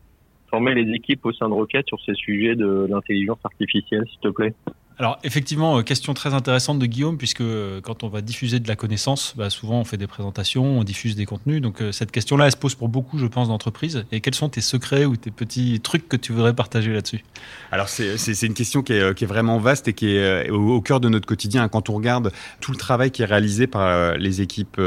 former 0.51 0.75
les 0.75 0.95
équipes 0.95 1.25
au 1.25 1.33
sein 1.33 1.49
de 1.49 1.55
Rocket 1.55 1.87
sur 1.87 1.99
ces 2.05 2.15
sujets 2.15 2.57
de 2.57 2.87
l'intelligence 2.89 3.39
artificielle, 3.45 4.05
s'il 4.09 4.21
te 4.21 4.29
plaît? 4.29 4.55
Alors 5.01 5.17
effectivement, 5.23 5.79
euh, 5.79 5.83
question 5.83 6.13
très 6.13 6.35
intéressante 6.35 6.81
de 6.81 6.87
Guillaume, 6.87 7.19
puisque 7.19 7.41
euh, 7.41 7.81
quand 7.81 8.03
on 8.03 8.09
va 8.09 8.21
diffuser 8.21 8.59
de 8.59 8.67
la 8.67 8.75
connaissance, 8.75 9.33
bah, 9.37 9.49
souvent 9.49 9.79
on 9.79 9.85
fait 9.85 9.97
des 9.97 10.09
présentations, 10.09 10.65
on 10.65 10.83
diffuse 10.83 11.15
des 11.15 11.25
contenus. 11.25 11.63
Donc 11.63 11.81
euh, 11.81 11.93
cette 11.93 12.11
question-là, 12.11 12.47
elle 12.47 12.53
se 12.53 12.57
pose 12.57 12.75
pour 12.75 12.89
beaucoup, 12.89 13.17
je 13.17 13.27
pense, 13.27 13.47
d'entreprises. 13.47 14.05
Et 14.11 14.21
quels 14.21 14.35
sont 14.35 14.49
tes 14.49 14.61
secrets 14.61 15.05
ou 15.05 15.17
tes 15.17 15.31
petits 15.31 15.79
trucs 15.81 16.09
que 16.09 16.17
tu 16.17 16.33
voudrais 16.33 16.53
partager 16.53 16.93
là-dessus? 16.93 17.23
Alors 17.71 17.89
c'est 17.89 18.43
une 18.43 18.55
question 18.55 18.83
qui 18.83 18.95
est, 18.95 19.15
qui 19.15 19.23
est, 19.23 19.27
vraiment 19.29 19.59
vaste 19.59 19.87
et 19.87 19.93
qui 19.93 20.17
est 20.17 20.51
au, 20.51 20.75
au, 20.75 20.81
cœur 20.81 20.99
de 20.99 21.09
notre 21.09 21.27
quotidien. 21.27 21.69
Quand 21.69 21.91
on 21.91 21.95
regarde 21.95 22.33
tout 22.61 22.73
le 22.73 22.79
travail 22.79 23.13
qui 23.13 23.23
est 23.23 23.27
réalisé 23.27 23.69
par 23.69 24.17
les 24.17 24.41
équipes 24.41 24.81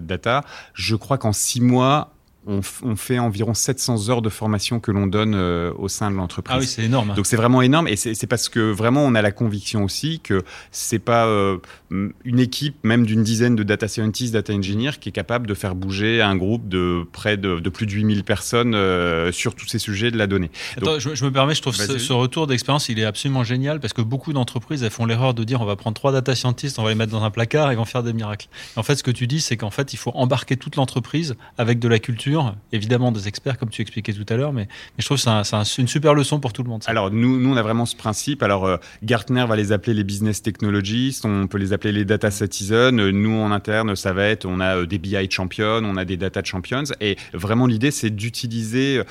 data, 0.00 0.44
je 0.74 0.96
crois 0.96 1.16
qu'en 1.16 1.32
six 1.32 1.62
mois, 1.62 2.15
on, 2.46 2.96
fait 2.96 3.18
environ 3.18 3.54
700 3.54 4.08
heures 4.08 4.22
de 4.22 4.28
formation 4.28 4.78
que 4.78 4.92
l'on 4.92 5.06
donne 5.06 5.34
euh, 5.34 5.72
au 5.78 5.88
sein 5.88 6.10
de 6.10 6.16
l'entreprise. 6.16 6.56
Ah 6.56 6.60
oui, 6.60 6.66
c'est 6.66 6.84
énorme. 6.84 7.12
Donc 7.14 7.26
c'est 7.26 7.36
vraiment 7.36 7.60
énorme 7.60 7.88
et 7.88 7.96
c'est 7.96 8.26
parce 8.26 8.48
que 8.48 8.60
vraiment 8.60 9.04
on 9.04 9.14
a 9.14 9.22
la 9.22 9.32
conviction 9.32 9.84
aussi 9.84 10.20
que 10.20 10.42
c'est 10.70 10.98
pas 10.98 11.26
euh, 11.26 11.58
une 11.90 12.38
équipe 12.38 12.76
même 12.84 13.04
d'une 13.04 13.22
dizaine 13.22 13.56
de 13.56 13.62
data 13.62 13.88
scientists, 13.88 14.32
data 14.32 14.52
engineers 14.52 14.92
qui 15.00 15.08
est 15.08 15.12
capable 15.12 15.46
de 15.46 15.54
faire 15.54 15.74
bouger 15.74 16.22
un 16.22 16.36
groupe 16.36 16.68
de 16.68 17.04
près 17.12 17.36
de, 17.36 17.58
plus 17.68 17.86
de 17.86 17.92
8000 17.92 18.22
personnes 18.22 18.74
euh, 18.74 19.32
sur 19.32 19.54
tous 19.54 19.66
ces 19.66 19.78
sujets 19.78 20.10
de 20.10 20.18
la 20.18 20.26
donnée. 20.26 20.50
Attends, 20.76 20.98
je, 20.98 21.24
me 21.24 21.32
permets, 21.32 21.54
je 21.54 21.62
trouve 21.62 21.74
ce, 21.74 21.98
ce, 21.98 22.12
retour 22.12 22.46
d'expérience 22.46 22.88
il 22.88 22.98
est 22.98 23.04
absolument 23.04 23.44
génial 23.44 23.80
parce 23.80 23.92
que 23.92 24.02
beaucoup 24.02 24.32
d'entreprises 24.32 24.82
elles 24.82 24.90
font 24.90 25.06
l'erreur 25.06 25.34
de 25.34 25.42
dire 25.42 25.60
on 25.60 25.66
va 25.66 25.76
prendre 25.76 25.96
trois 25.96 26.12
data 26.12 26.34
scientists, 26.34 26.78
on 26.78 26.84
va 26.84 26.90
les 26.90 26.94
mettre 26.94 27.12
dans 27.12 27.24
un 27.24 27.30
placard 27.30 27.70
et 27.70 27.74
ils 27.74 27.78
vont 27.78 27.84
faire 27.84 28.02
des 28.02 28.12
miracles. 28.12 28.48
en 28.76 28.82
fait, 28.82 28.94
ce 28.96 29.02
que 29.02 29.10
tu 29.10 29.26
dis, 29.26 29.40
c'est 29.40 29.56
qu'en 29.56 29.70
fait 29.70 29.92
il 29.92 29.96
faut 29.96 30.12
embarquer 30.14 30.56
toute 30.56 30.76
l'entreprise 30.76 31.36
avec 31.58 31.78
de 31.78 31.88
la 31.88 31.98
culture 31.98 32.35
évidemment 32.72 33.12
des 33.12 33.28
experts 33.28 33.58
comme 33.58 33.70
tu 33.70 33.82
expliquais 33.82 34.12
tout 34.12 34.26
à 34.28 34.36
l'heure, 34.36 34.52
mais, 34.52 34.68
je 34.98 35.04
trouve 35.04 35.22
que 35.22 35.42
c'est 35.42 35.82
une 35.82 35.88
super 35.88 36.14
leçon 36.14 36.40
pour 36.40 36.52
tout 36.52 36.62
le 36.62 36.68
monde. 36.68 36.82
Alors 36.86 37.10
nous, 37.10 37.38
nous, 37.38 37.52
on 37.52 37.56
a 37.56 37.62
vraiment 37.62 37.86
ce 37.86 37.96
principe. 37.96 38.42
Alors 38.42 38.64
euh, 38.64 38.76
Gartner 39.02 39.44
va 39.46 39.56
les 39.56 39.72
appeler 39.72 39.94
les 39.94 40.04
business 40.04 40.42
technologies, 40.42 41.18
on 41.24 41.46
peut 41.46 41.58
les 41.58 41.72
appeler 41.72 41.92
les 41.92 42.04
data 42.04 42.30
citizens. 42.30 42.92
Nous 42.92 43.38
en 43.38 43.50
interne, 43.50 43.96
ça 43.96 44.12
va 44.12 44.24
être, 44.26 44.46
on 44.46 44.60
a 44.60 44.76
euh, 44.76 44.86
des 44.86 44.98
BI 44.98 45.30
champions, 45.30 45.80
on 45.84 45.96
a 45.96 46.04
des 46.04 46.16
data 46.16 46.42
champions, 46.42 46.84
et 47.00 47.16
vraiment 47.32 47.66
l'idée 47.66 47.90
c'est 47.90 48.10
d'utiliser 48.10 49.02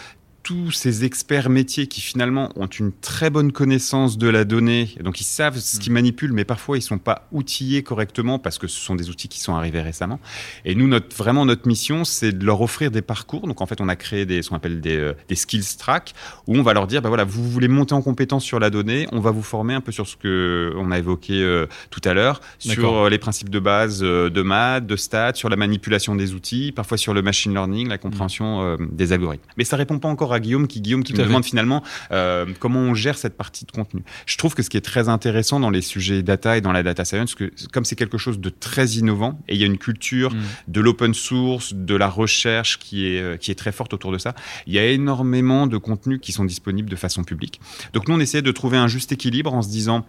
tous 0.46 0.72
ces 0.72 1.06
experts 1.06 1.50
métiers 1.50 1.88
qui 1.88 2.02
finalement 2.02 2.50
ont 2.56 2.68
une 2.68 2.92
très 2.92 3.32
bonne 3.32 3.52
connaissance 3.52 4.20
de 4.20 4.28
la 4.30 4.46
donnée, 4.46 4.90
donc 5.02 5.20
ils 5.20 5.26
savent 5.26 5.58
ce 5.58 5.80
qu'ils 5.80 5.92
mm. 5.92 5.96
manipulent, 5.96 6.34
mais 6.34 6.46
parfois 6.46 6.78
ils 6.78 6.84
sont 6.84 7.00
pas 7.00 7.28
outillés 7.32 7.82
correctement 7.82 8.38
parce 8.38 8.60
que 8.60 8.68
ce 8.68 8.80
sont 8.80 8.94
des 8.94 9.10
outils 9.10 9.28
qui 9.28 9.40
sont 9.40 9.56
arrivés 9.56 9.82
récemment. 9.82 10.20
Et 10.64 10.76
nous, 10.76 10.88
notre, 10.88 11.16
vraiment 11.16 11.46
notre 11.46 11.68
mission, 11.68 12.06
c'est 12.06 12.32
de 12.32 12.46
leur 12.46 12.62
offrir 12.62 12.92
des 12.92 13.02
parcours. 13.02 13.48
Donc 13.48 13.60
en 13.62 13.66
fait, 13.66 13.82
on 13.82 13.90
a 13.90 13.96
créé 13.96 14.28
des, 14.28 14.44
ce 14.44 14.50
qu'on 14.50 14.58
appelle 14.58 14.82
des, 14.82 14.98
euh, 14.98 15.14
des, 15.28 15.34
skills 15.34 15.78
track, 15.80 16.14
où 16.46 16.56
on 16.56 16.62
va 16.62 16.76
leur 16.76 16.86
dire, 16.86 17.02
bah 17.02 17.10
voilà, 17.10 17.24
vous 17.24 17.50
voulez 17.50 17.68
monter 17.68 17.96
en 17.96 18.04
compétence 18.04 18.44
sur 18.44 18.60
la 18.60 18.70
donnée, 18.70 19.08
on 19.12 19.22
va 19.22 19.32
vous 19.32 19.42
former 19.42 19.74
un 19.74 19.82
peu 19.82 19.92
sur 19.92 20.08
ce 20.08 20.16
que 20.16 20.74
on 20.78 20.92
a 20.92 21.00
évoqué 21.00 21.42
euh, 21.42 21.66
tout 21.90 22.02
à 22.06 22.14
l'heure, 22.14 22.40
sur 22.60 22.98
euh, 22.98 23.10
les 23.10 23.18
principes 23.18 23.50
de 23.50 23.60
base 23.60 24.02
de 24.02 24.42
maths, 24.44 24.86
de 24.86 24.96
stats, 24.96 25.34
sur 25.34 25.50
la 25.50 25.56
manipulation 25.56 26.14
des 26.14 26.36
outils, 26.36 26.72
parfois 26.72 27.00
sur 27.00 27.16
le 27.16 27.24
machine 27.24 27.52
learning, 27.52 27.88
la 27.88 27.98
compréhension 27.98 28.78
des 28.92 29.12
algorithmes. 29.12 29.44
Mais 29.58 29.64
ça 29.64 29.76
répond 29.76 29.98
pas 29.98 30.08
encore 30.08 30.34
à 30.35 30.35
Guillaume 30.40 30.68
qui 30.68 30.82
Guillaume 30.82 31.04
qui 31.04 31.14
me 31.14 31.18
demande 31.18 31.46
finalement 31.46 31.84
euh, 32.12 32.46
comment 32.60 32.80
on 32.80 32.94
gère 32.94 33.18
cette 33.18 33.38
partie 33.38 33.66
de 33.66 33.72
contenu. 33.72 34.04
Je 34.26 34.38
trouve 34.38 34.56
que 34.56 34.64
ce 34.64 34.70
qui 34.70 34.78
est 34.78 34.82
très 34.82 35.10
intéressant 35.10 35.60
dans 35.60 35.70
les 35.70 35.82
sujets 35.82 36.24
data 36.24 36.58
et 36.58 36.62
dans 36.62 36.72
la 36.72 36.84
data 36.84 37.06
science, 37.06 37.36
que 37.36 37.52
comme 37.72 37.86
c'est 37.86 37.96
quelque 37.96 38.18
chose 38.18 38.40
de 38.40 38.50
très 38.50 38.86
innovant 38.92 39.40
et 39.48 39.56
il 39.56 39.60
y 39.60 39.64
a 39.64 39.68
une 39.68 39.78
culture 39.78 40.34
mm. 40.34 40.38
de 40.68 40.82
l'open 40.82 41.14
source, 41.14 41.74
de 41.74 41.96
la 41.96 42.10
recherche 42.10 42.80
qui 42.80 43.08
est 43.08 43.22
euh, 43.22 43.38
qui 43.38 43.52
est 43.52 43.56
très 43.56 43.72
forte 43.72 43.94
autour 43.94 44.12
de 44.12 44.18
ça, 44.18 44.36
il 44.68 44.74
y 44.74 44.80
a 44.80 44.86
énormément 44.86 45.68
de 45.68 45.78
contenus 45.78 46.20
qui 46.22 46.32
sont 46.32 46.46
disponibles 46.46 46.90
de 46.90 46.96
façon 46.96 47.24
publique. 47.24 47.60
Donc 47.94 48.08
nous 48.08 48.16
on 48.16 48.20
essaie 48.20 48.42
de 48.42 48.52
trouver 48.52 48.78
un 48.78 48.88
juste 48.88 49.12
équilibre 49.12 49.54
en 49.54 49.62
se 49.62 49.70
disant 49.70 50.06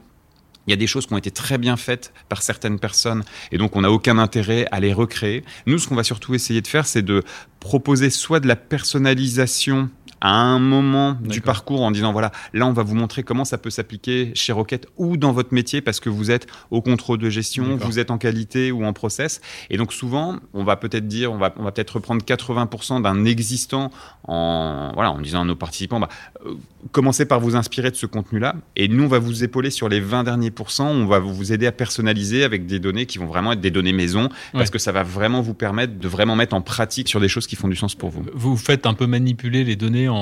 Il 0.66 0.70
y 0.70 0.74
a 0.74 0.76
des 0.76 0.86
choses 0.86 1.06
qui 1.06 1.12
ont 1.12 1.18
été 1.18 1.30
très 1.30 1.58
bien 1.58 1.76
faites 1.76 2.12
par 2.28 2.42
certaines 2.42 2.78
personnes 2.78 3.22
et 3.52 3.58
donc 3.58 3.76
on 3.76 3.82
n'a 3.82 3.90
aucun 3.90 4.18
intérêt 4.18 4.66
à 4.72 4.80
les 4.80 4.92
recréer. 4.92 5.44
Nous, 5.66 5.78
ce 5.78 5.88
qu'on 5.88 5.94
va 5.94 6.04
surtout 6.04 6.34
essayer 6.34 6.60
de 6.60 6.66
faire, 6.66 6.86
c'est 6.86 7.02
de 7.02 7.22
proposer 7.60 8.10
soit 8.10 8.40
de 8.40 8.48
la 8.48 8.56
personnalisation 8.56 9.90
à 10.26 10.30
un 10.30 10.58
moment 10.58 11.16
du 11.20 11.40
parcours 11.40 11.82
en 11.82 11.92
disant 11.92 12.10
voilà, 12.10 12.32
là 12.52 12.66
on 12.66 12.72
va 12.72 12.82
vous 12.82 12.96
montrer 12.96 13.22
comment 13.22 13.44
ça 13.44 13.58
peut 13.58 13.70
s'appliquer 13.70 14.32
chez 14.34 14.52
Rocket 14.52 14.88
ou 14.96 15.16
dans 15.16 15.30
votre 15.30 15.54
métier 15.54 15.80
parce 15.80 16.00
que 16.00 16.08
vous 16.08 16.32
êtes 16.32 16.48
au 16.72 16.82
contrôle 16.82 17.18
de 17.18 17.30
gestion, 17.30 17.76
vous 17.76 18.00
êtes 18.00 18.10
en 18.10 18.18
qualité 18.18 18.72
ou 18.72 18.84
en 18.84 18.92
process. 18.92 19.40
Et 19.70 19.76
donc 19.76 19.92
souvent, 19.92 20.38
on 20.52 20.64
va 20.64 20.74
peut-être 20.74 21.06
dire, 21.06 21.32
on 21.32 21.38
va, 21.38 21.54
on 21.58 21.62
va 21.62 21.70
peut-être 21.70 21.92
reprendre 21.92 22.24
80% 22.24 23.02
d'un 23.02 23.24
existant 23.24 23.92
en, 24.24 24.90
voilà, 24.94 25.12
en 25.12 25.20
disant 25.20 25.42
à 25.42 25.44
nos 25.44 25.54
participants, 25.54 26.00
bah, 26.00 26.08
euh, 26.44 26.54
commencez 26.90 27.24
par 27.24 27.38
vous 27.38 27.54
inspirer 27.54 27.92
de 27.92 27.96
ce 27.96 28.06
contenu-là 28.06 28.56
et 28.74 28.88
nous 28.88 29.04
on 29.04 29.08
va 29.08 29.20
vous 29.20 29.44
épauler 29.44 29.70
sur 29.70 29.88
les 29.88 30.00
20 30.00 30.24
derniers 30.24 30.50
pourcents, 30.50 30.90
on 30.90 31.06
va 31.06 31.20
vous 31.20 31.52
aider 31.52 31.68
à 31.68 31.72
personnaliser 31.72 32.42
avec 32.42 32.66
des 32.66 32.80
données 32.80 33.06
qui 33.06 33.18
vont 33.18 33.26
vraiment 33.26 33.52
être 33.52 33.60
des 33.60 33.70
données 33.70 33.92
maison 33.92 34.28
parce 34.52 34.70
que 34.70 34.80
ça 34.80 34.90
va 34.90 35.04
vraiment 35.04 35.40
vous 35.40 35.54
permettre 35.54 36.00
de 36.00 36.08
vraiment 36.08 36.34
mettre 36.34 36.56
en 36.56 36.62
pratique 36.62 37.08
sur 37.08 37.20
des 37.20 37.28
choses 37.28 37.46
qui 37.46 37.54
font 37.54 37.68
du 37.68 37.76
sens 37.76 37.94
pour 37.94 38.10
vous. 38.10 38.24
Vous 38.34 38.56
faites 38.56 38.86
un 38.86 38.94
peu 38.94 39.06
manipuler 39.06 39.62
les 39.62 39.76
données 39.76 40.08
en, 40.08 40.15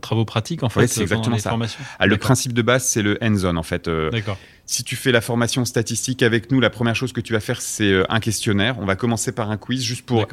travaux 0.00 0.24
pratiques, 0.24 0.62
en 0.62 0.68
fait, 0.68 0.86
c'est 0.86 1.02
exactement 1.02 1.38
ça. 1.38 1.56
Ah, 1.98 2.06
le 2.06 2.16
principe 2.16 2.52
de 2.52 2.62
base, 2.62 2.84
c'est 2.84 3.02
le 3.02 3.18
hands-on, 3.22 3.56
en 3.56 3.62
fait. 3.62 3.88
Euh, 3.88 4.10
D'accord. 4.10 4.38
Si 4.66 4.84
tu 4.84 4.96
fais 4.96 5.12
la 5.12 5.20
formation 5.20 5.64
statistique 5.64 6.22
avec 6.22 6.50
nous, 6.50 6.60
la 6.60 6.70
première 6.70 6.94
chose 6.94 7.12
que 7.12 7.20
tu 7.20 7.32
vas 7.32 7.40
faire, 7.40 7.60
c'est 7.60 7.90
euh, 7.90 8.04
un 8.08 8.20
questionnaire. 8.20 8.76
On 8.78 8.86
va 8.86 8.96
commencer 8.96 9.32
par 9.32 9.50
un 9.50 9.56
quiz 9.56 9.82
juste 9.82 10.06
pour 10.06 10.26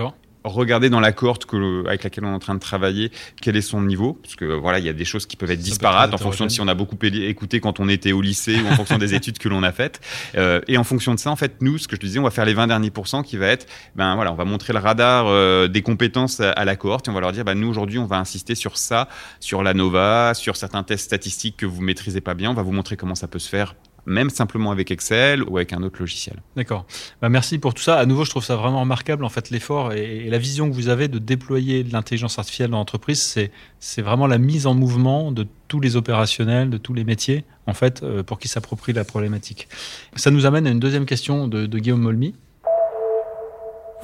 regarder 0.54 0.90
dans 0.90 1.00
la 1.00 1.12
cohorte 1.12 1.46
que, 1.46 1.86
avec 1.88 2.04
laquelle 2.04 2.26
on 2.26 2.32
est 2.32 2.36
en 2.36 2.40
train 2.40 2.56
de 2.56 2.60
travailler 2.60 3.12
quel 3.42 3.56
est 3.56 3.62
son 3.62 3.82
niveau. 3.82 4.14
Parce 4.14 4.36
que 4.36 4.46
voilà 4.46 4.80
il 4.80 4.86
y 4.86 4.90
a 4.90 4.94
des 4.94 5.06
choses 5.06 5.26
qui 5.26 5.36
peuvent 5.36 5.52
être 5.52 5.60
disparates 5.60 6.14
en 6.14 6.18
fonction 6.18 6.46
de 6.46 6.52
si 6.52 6.62
on 6.62 6.68
a 6.68 6.76
beaucoup 6.76 6.98
écouté 7.04 7.60
quand 7.60 7.80
on 7.80 7.90
était 7.90 8.12
au 8.12 8.22
lycée 8.22 8.60
ou 8.62 8.68
en 8.68 8.76
fonction 8.76 8.98
des 8.98 9.14
études 9.16 9.38
que 9.38 9.50
l'on 9.50 9.64
a 9.64 9.72
faites. 9.72 10.00
Euh, 10.36 10.62
et 10.68 10.78
en 10.78 10.84
fonction 10.84 11.14
de 11.14 11.20
ça 11.20 11.32
en 11.32 11.36
fait 11.36 11.62
nous 11.62 11.78
ce 11.78 11.88
que 11.88 11.96
je 11.96 12.02
te 12.02 12.06
disais 12.06 12.20
on 12.20 12.24
va 12.24 12.32
faire 12.32 12.46
les 12.46 12.54
20 12.54 12.68
derniers 12.68 12.92
pourcents 12.92 13.24
qui 13.24 13.38
va 13.38 13.48
être 13.48 13.66
ben 13.96 14.16
voilà 14.16 14.32
on 14.32 14.36
va 14.36 14.46
montrer 14.46 14.74
le 14.74 14.80
radar 14.80 15.26
euh, 15.28 15.68
des 15.68 15.82
compétences 15.82 16.40
à, 16.40 16.66
la 16.66 16.76
cohorte 16.76 17.08
et 17.08 17.12
on 17.12 17.14
va 17.14 17.22
leur 17.22 17.32
dire 17.32 17.46
ben, 17.46 17.56
nous 17.56 17.68
aujourd'hui 17.68 18.00
on 18.00 18.06
va 18.06 18.18
insister 18.18 18.56
sur 18.56 18.78
ça 18.78 19.08
sur 19.40 19.64
la 19.64 19.74
Nova 19.74 20.34
sur 20.34 20.56
certains 20.56 20.84
tests 20.84 21.06
statistiques 21.06 21.58
que 21.58 21.66
vous 21.66 21.82
maîtrisez 21.82 22.22
pas 22.22 22.34
bien. 22.34 22.52
On 22.52 22.54
va 22.54 22.64
vous 22.64 22.72
montrer 22.72 22.98
comment 22.98 23.16
ça 23.16 23.28
peut 23.28 23.40
se 23.40 23.50
faire 23.50 23.76
même 24.10 24.30
simplement 24.30 24.72
avec 24.72 24.92
Excel 24.92 25.44
ou 25.44 25.58
avec 25.58 25.72
un 25.72 25.84
autre 25.84 26.00
logiciel. 26.00 26.38
D'accord. 26.56 26.86
Bah, 27.22 27.30
merci 27.30 27.60
pour 27.60 27.74
tout 27.74 27.82
ça. 27.82 27.98
À 27.98 28.06
nouveau, 28.06 28.26
je 28.26 28.32
trouve 28.32 28.44
ça 28.44 28.56
vraiment 28.56 28.82
remarquable, 28.82 29.24
en 29.24 29.30
fait, 29.30 29.50
l'effort 29.52 29.94
et, 29.94 30.30
la 30.30 30.38
vision 30.38 30.70
que 30.70 30.74
vous 30.74 30.90
avez 30.90 31.08
de 31.08 31.20
déployer 31.20 31.84
de 31.84 31.94
l'intelligence 31.94 32.38
artificielle 32.40 32.72
dans 32.72 32.78
l'entreprise. 32.78 33.22
C'est, 33.22 33.52
c'est 33.80 34.02
vraiment 34.02 34.28
la 34.28 34.38
mise 34.38 34.68
en 34.68 34.74
mouvement 34.74 35.32
de 35.32 35.46
tous 35.68 35.80
les 35.80 35.96
opérationnels, 35.96 36.70
de 36.70 36.78
tous 36.78 36.94
les 36.94 37.04
métiers, 37.04 37.46
en 37.68 37.74
fait, 37.74 38.02
euh, 38.04 38.24
pour 38.24 38.40
qu'ils 38.40 38.50
s'approprient 38.50 38.94
la 38.94 39.06
problématique. 39.06 39.68
Ça 40.16 40.32
nous 40.32 40.46
amène 40.46 40.66
à 40.68 40.72
une 40.72 40.80
deuxième 40.80 41.06
question 41.06 41.48
de, 41.48 41.66
Guillaume 41.68 42.02
Molmy. 42.02 42.36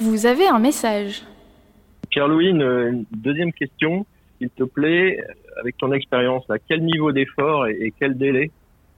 Vous 0.00 0.26
avez 0.26 0.46
un 0.46 0.58
message. 0.58 1.22
Pierre-Louis, 2.10 2.50
une, 2.50 3.04
deuxième 3.10 3.52
question, 3.52 4.06
s'il 4.38 4.50
te 4.50 4.62
plaît. 4.62 5.18
Avec 5.58 5.78
ton 5.78 5.90
expérience, 5.92 6.44
à 6.50 6.58
quel 6.58 6.84
niveau 6.84 7.12
d'effort 7.12 7.66
et 7.66 7.92
quel 7.98 8.18
délai 8.18 8.50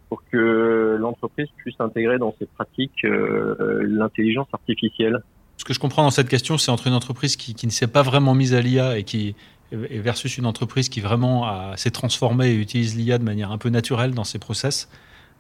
pour 0.08 0.22
que 0.30 0.96
l'entreprise 0.98 1.48
puisse 1.56 1.78
intégrer 1.80 2.18
dans 2.18 2.34
ses 2.38 2.46
pratiques 2.46 3.04
euh, 3.04 3.84
l'intelligence 3.86 4.48
artificielle. 4.52 5.22
Ce 5.56 5.64
que 5.64 5.74
je 5.74 5.80
comprends 5.80 6.02
dans 6.02 6.10
cette 6.10 6.28
question, 6.28 6.56
c'est 6.56 6.70
entre 6.70 6.86
une 6.86 6.94
entreprise 6.94 7.36
qui, 7.36 7.54
qui 7.54 7.66
ne 7.66 7.72
s'est 7.72 7.88
pas 7.88 8.02
vraiment 8.02 8.34
mise 8.34 8.54
à 8.54 8.60
l'IA 8.60 8.98
et 8.98 9.04
qui 9.04 9.34
versus 9.70 10.38
une 10.38 10.46
entreprise 10.46 10.88
qui 10.88 11.02
vraiment 11.02 11.76
s'est 11.76 11.90
transformée 11.90 12.52
et 12.52 12.54
utilise 12.54 12.96
l'IA 12.96 13.18
de 13.18 13.24
manière 13.24 13.52
un 13.52 13.58
peu 13.58 13.68
naturelle 13.68 14.12
dans 14.12 14.24
ses 14.24 14.38
process. 14.38 14.88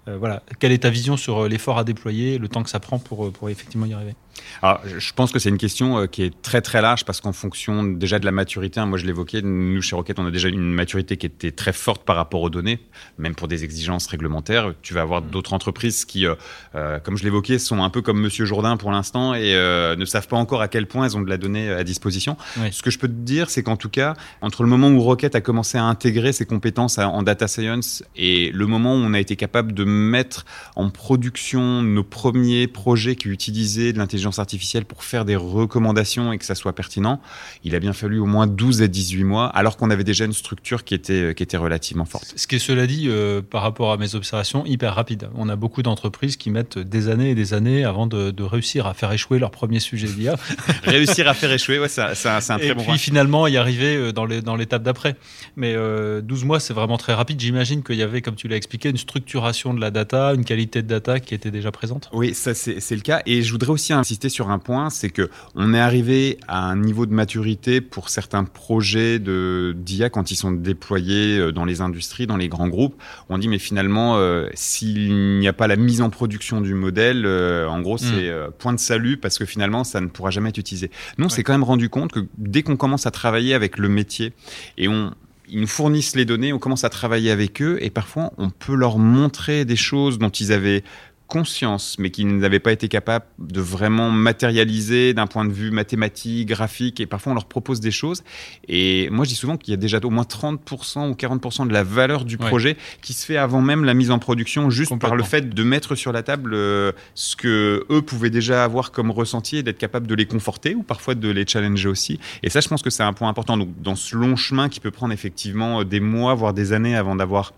Euh, 0.08 0.16
voilà, 0.16 0.42
quelle 0.58 0.72
est 0.72 0.78
ta 0.78 0.90
vision 0.90 1.16
sur 1.16 1.44
euh, 1.44 1.48
l'effort 1.48 1.78
à 1.78 1.84
déployer, 1.84 2.38
le 2.38 2.48
temps 2.48 2.62
que 2.62 2.70
ça 2.70 2.80
prend 2.80 2.98
pour, 2.98 3.32
pour 3.32 3.50
effectivement 3.50 3.86
y 3.86 3.92
arriver? 3.92 4.14
Alors, 4.62 4.80
je 4.84 5.12
pense 5.12 5.32
que 5.32 5.38
c'est 5.38 5.48
une 5.48 5.58
question 5.58 5.98
euh, 5.98 6.06
qui 6.06 6.22
est 6.22 6.42
très 6.42 6.60
très 6.60 6.82
large 6.82 7.04
parce 7.04 7.20
qu'en 7.20 7.32
fonction 7.32 7.84
déjà 7.84 8.18
de 8.18 8.24
la 8.24 8.32
maturité, 8.32 8.80
hein, 8.80 8.86
moi 8.86 8.98
je 8.98 9.06
l'évoquais, 9.06 9.42
nous 9.42 9.82
chez 9.82 9.94
Rocket, 9.94 10.18
on 10.18 10.26
a 10.26 10.30
déjà 10.30 10.48
une 10.48 10.72
maturité 10.72 11.16
qui 11.16 11.26
était 11.26 11.52
très 11.52 11.72
forte 11.72 12.04
par 12.04 12.16
rapport 12.16 12.42
aux 12.42 12.50
données, 12.50 12.80
même 13.18 13.34
pour 13.34 13.48
des 13.48 13.64
exigences 13.64 14.06
réglementaires. 14.06 14.74
Tu 14.82 14.94
vas 14.94 15.02
avoir 15.02 15.22
mm. 15.22 15.30
d'autres 15.30 15.52
entreprises 15.52 16.04
qui, 16.04 16.26
euh, 16.26 16.34
euh, 16.74 16.98
comme 16.98 17.16
je 17.16 17.24
l'évoquais, 17.24 17.58
sont 17.58 17.82
un 17.82 17.90
peu 17.90 18.02
comme 18.02 18.20
Monsieur 18.20 18.44
Jourdain 18.44 18.76
pour 18.76 18.90
l'instant 18.90 19.34
et 19.34 19.54
ne 19.54 20.04
savent 20.04 20.28
pas 20.28 20.36
encore 20.36 20.62
à 20.62 20.68
quel 20.68 20.86
point 20.86 21.06
elles 21.06 21.16
ont 21.16 21.20
de 21.20 21.28
la 21.28 21.36
donnée 21.36 21.70
à 21.70 21.84
disposition. 21.84 22.36
Ce 22.70 22.82
que 22.82 22.90
je 22.90 22.98
peux 22.98 23.08
te 23.08 23.12
dire, 23.12 23.50
c'est 23.50 23.62
qu'en 23.62 23.76
tout 23.76 23.88
cas, 23.88 24.14
entre 24.40 24.62
le 24.62 24.68
moment 24.68 24.88
où 24.88 25.00
Rocket 25.00 25.34
a 25.34 25.40
commencé 25.40 25.78
à 25.78 25.84
intégrer 25.84 26.32
ses 26.32 26.46
compétences 26.46 26.98
en 26.98 27.22
data 27.22 27.48
science 27.48 28.02
et 28.16 28.50
le 28.52 28.66
moment 28.66 28.94
où 28.94 28.98
on 28.98 29.14
a 29.14 29.20
été 29.20 29.36
capable 29.36 29.72
de 29.72 29.84
mettre 29.84 30.44
en 30.76 30.90
production 30.90 31.82
nos 31.82 32.04
premiers 32.04 32.66
projets 32.66 33.16
qui 33.16 33.28
utilisaient 33.28 33.92
de 33.92 33.98
l'intelligence 33.98 34.27
artificielle 34.38 34.84
pour 34.84 35.04
faire 35.04 35.24
des 35.24 35.36
recommandations 35.36 36.32
et 36.32 36.38
que 36.38 36.44
ça 36.44 36.54
soit 36.54 36.74
pertinent, 36.74 37.20
il 37.64 37.74
a 37.74 37.80
bien 37.80 37.92
fallu 37.92 38.18
au 38.18 38.26
moins 38.26 38.46
12 38.46 38.82
à 38.82 38.88
18 38.88 39.24
mois, 39.24 39.46
alors 39.46 39.76
qu'on 39.76 39.90
avait 39.90 40.04
déjà 40.04 40.24
une 40.24 40.32
structure 40.32 40.84
qui 40.84 40.94
était, 40.94 41.34
qui 41.34 41.42
était 41.42 41.56
relativement 41.56 42.04
forte. 42.04 42.34
Ce 42.36 42.46
qui 42.46 42.56
est 42.56 42.58
cela 42.58 42.86
dit, 42.86 43.06
euh, 43.08 43.40
par 43.40 43.62
rapport 43.62 43.92
à 43.92 43.96
mes 43.96 44.14
observations, 44.14 44.66
hyper 44.66 44.94
rapide. 44.94 45.28
On 45.34 45.48
a 45.48 45.56
beaucoup 45.56 45.82
d'entreprises 45.82 46.36
qui 46.36 46.50
mettent 46.50 46.78
des 46.78 47.08
années 47.08 47.30
et 47.30 47.34
des 47.34 47.54
années 47.54 47.84
avant 47.84 48.06
de, 48.06 48.42
réussir 48.42 48.86
à 48.86 48.94
faire 48.94 49.12
échouer 49.12 49.38
leur 49.38 49.50
premier 49.50 49.80
sujet 49.80 50.08
d'IA. 50.08 50.36
réussir 50.82 51.28
à 51.28 51.34
faire 51.34 51.52
échouer, 51.52 51.78
ouais, 51.78 51.88
c'est 51.88 52.02
un, 52.02 52.40
très 52.40 52.68
et 52.68 52.74
bon 52.74 52.82
puis 52.82 52.98
finalement 52.98 53.46
y 53.46 53.56
arriver 53.56 53.96
euh, 53.96 54.12
dans 54.12 54.56
l'étape 54.56 54.82
d'après. 54.82 55.16
Mais 55.56 55.74
12 55.74 55.78
euh, 55.78 56.22
mois, 56.44 56.60
c'est 56.60 56.74
vraiment 56.74 56.98
très 56.98 57.14
rapide. 57.14 57.40
J'imagine 57.40 57.82
qu'il 57.82 57.96
y 57.96 58.02
avait, 58.02 58.22
comme 58.22 58.34
tu 58.34 58.48
l'as 58.48 58.56
expliqué, 58.56 58.88
une 58.88 58.96
structuration 58.96 59.74
de 59.74 59.80
la 59.80 59.90
data, 59.90 60.34
une 60.34 60.44
qualité 60.44 60.82
de 60.82 60.88
data 60.88 61.20
qui 61.20 61.34
était 61.34 61.50
déjà 61.50 61.70
présente. 61.70 62.08
Oui, 62.12 62.34
ça 62.34 62.54
c'est 62.54 62.90
le 62.90 63.00
cas. 63.02 63.22
Et 63.26 63.42
je 63.42 63.52
voudrais 63.52 63.70
aussi 63.70 63.92
insister 63.92 64.17
sur 64.28 64.50
un 64.50 64.58
point, 64.58 64.90
c'est 64.90 65.10
que 65.10 65.30
on 65.54 65.72
est 65.72 65.78
arrivé 65.78 66.38
à 66.48 66.64
un 66.68 66.76
niveau 66.76 67.06
de 67.06 67.12
maturité 67.12 67.80
pour 67.80 68.08
certains 68.08 68.42
projets 68.42 69.20
de 69.20 69.76
d'IA 69.76 70.10
quand 70.10 70.32
ils 70.32 70.36
sont 70.36 70.50
déployés 70.50 71.38
euh, 71.38 71.52
dans 71.52 71.64
les 71.64 71.80
industries, 71.80 72.26
dans 72.26 72.36
les 72.36 72.48
grands 72.48 72.66
groupes. 72.66 73.00
On 73.28 73.38
dit 73.38 73.46
mais 73.46 73.60
finalement, 73.60 74.16
euh, 74.16 74.48
s'il 74.54 75.38
n'y 75.38 75.46
a 75.46 75.52
pas 75.52 75.68
la 75.68 75.76
mise 75.76 76.00
en 76.00 76.10
production 76.10 76.60
du 76.60 76.74
modèle, 76.74 77.24
euh, 77.24 77.68
en 77.68 77.80
gros 77.80 77.98
c'est 77.98 78.32
point 78.58 78.72
de 78.72 78.80
salut 78.80 79.16
parce 79.16 79.38
que 79.38 79.44
finalement 79.44 79.84
ça 79.84 80.00
ne 80.00 80.08
pourra 80.08 80.30
jamais 80.30 80.48
être 80.48 80.58
utilisé. 80.58 80.90
Nous 81.18 81.26
on 81.26 81.28
s'est 81.28 81.44
quand 81.44 81.52
même 81.52 81.62
rendu 81.62 81.88
compte 81.88 82.10
que 82.10 82.26
dès 82.36 82.62
qu'on 82.62 82.76
commence 82.76 83.06
à 83.06 83.12
travailler 83.12 83.54
avec 83.54 83.78
le 83.78 83.88
métier 83.88 84.32
et 84.76 84.88
on 84.88 85.12
ils 85.50 85.60
nous 85.60 85.66
fournissent 85.66 86.14
les 86.14 86.24
données, 86.24 86.52
on 86.52 86.58
commence 86.58 86.84
à 86.84 86.90
travailler 86.90 87.30
avec 87.30 87.62
eux 87.62 87.78
et 87.80 87.90
parfois 87.90 88.32
on 88.38 88.50
peut 88.50 88.74
leur 88.74 88.98
montrer 88.98 89.64
des 89.64 89.76
choses 89.76 90.18
dont 90.18 90.28
ils 90.28 90.52
avaient 90.52 90.84
conscience, 91.28 91.96
mais 91.98 92.10
qui 92.10 92.24
n'avaient 92.24 92.58
pas 92.58 92.72
été 92.72 92.88
capables 92.88 93.26
de 93.38 93.60
vraiment 93.60 94.10
matérialiser 94.10 95.12
d'un 95.14 95.26
point 95.26 95.44
de 95.44 95.52
vue 95.52 95.70
mathématique, 95.70 96.48
graphique, 96.48 97.00
et 97.00 97.06
parfois 97.06 97.32
on 97.32 97.34
leur 97.34 97.44
propose 97.44 97.80
des 97.80 97.90
choses. 97.90 98.24
Et 98.66 99.08
moi 99.10 99.24
je 99.24 99.30
dis 99.30 99.36
souvent 99.36 99.56
qu'il 99.58 99.72
y 99.72 99.74
a 99.74 99.76
déjà 99.76 100.00
au 100.02 100.10
moins 100.10 100.24
30% 100.24 101.10
ou 101.10 101.12
40% 101.12 101.68
de 101.68 101.72
la 101.72 101.84
valeur 101.84 102.24
du 102.24 102.38
projet 102.38 102.76
qui 103.02 103.12
se 103.12 103.26
fait 103.26 103.36
avant 103.36 103.60
même 103.60 103.84
la 103.84 103.94
mise 103.94 104.10
en 104.10 104.18
production, 104.18 104.70
juste 104.70 104.98
par 104.98 105.14
le 105.14 105.22
fait 105.22 105.50
de 105.50 105.62
mettre 105.62 105.94
sur 105.94 106.12
la 106.12 106.22
table 106.22 106.52
euh, 106.54 106.92
ce 107.14 107.36
que 107.36 107.86
eux 107.90 108.02
pouvaient 108.02 108.30
déjà 108.30 108.64
avoir 108.64 108.90
comme 108.90 109.10
ressenti 109.10 109.58
et 109.58 109.62
d'être 109.62 109.78
capable 109.78 110.06
de 110.06 110.14
les 110.14 110.26
conforter 110.26 110.74
ou 110.74 110.82
parfois 110.82 111.14
de 111.14 111.28
les 111.28 111.46
challenger 111.46 111.88
aussi. 111.88 112.18
Et 112.42 112.48
ça 112.48 112.60
je 112.60 112.68
pense 112.68 112.82
que 112.82 112.90
c'est 112.90 113.02
un 113.02 113.12
point 113.12 113.28
important. 113.28 113.58
Donc 113.58 113.68
dans 113.82 113.96
ce 113.96 114.16
long 114.16 114.34
chemin 114.34 114.70
qui 114.70 114.80
peut 114.80 114.90
prendre 114.90 115.12
effectivement 115.12 115.84
des 115.84 116.00
mois, 116.00 116.34
voire 116.34 116.54
des 116.54 116.72
années 116.72 116.96
avant 116.96 117.16
d'avoir 117.16 117.52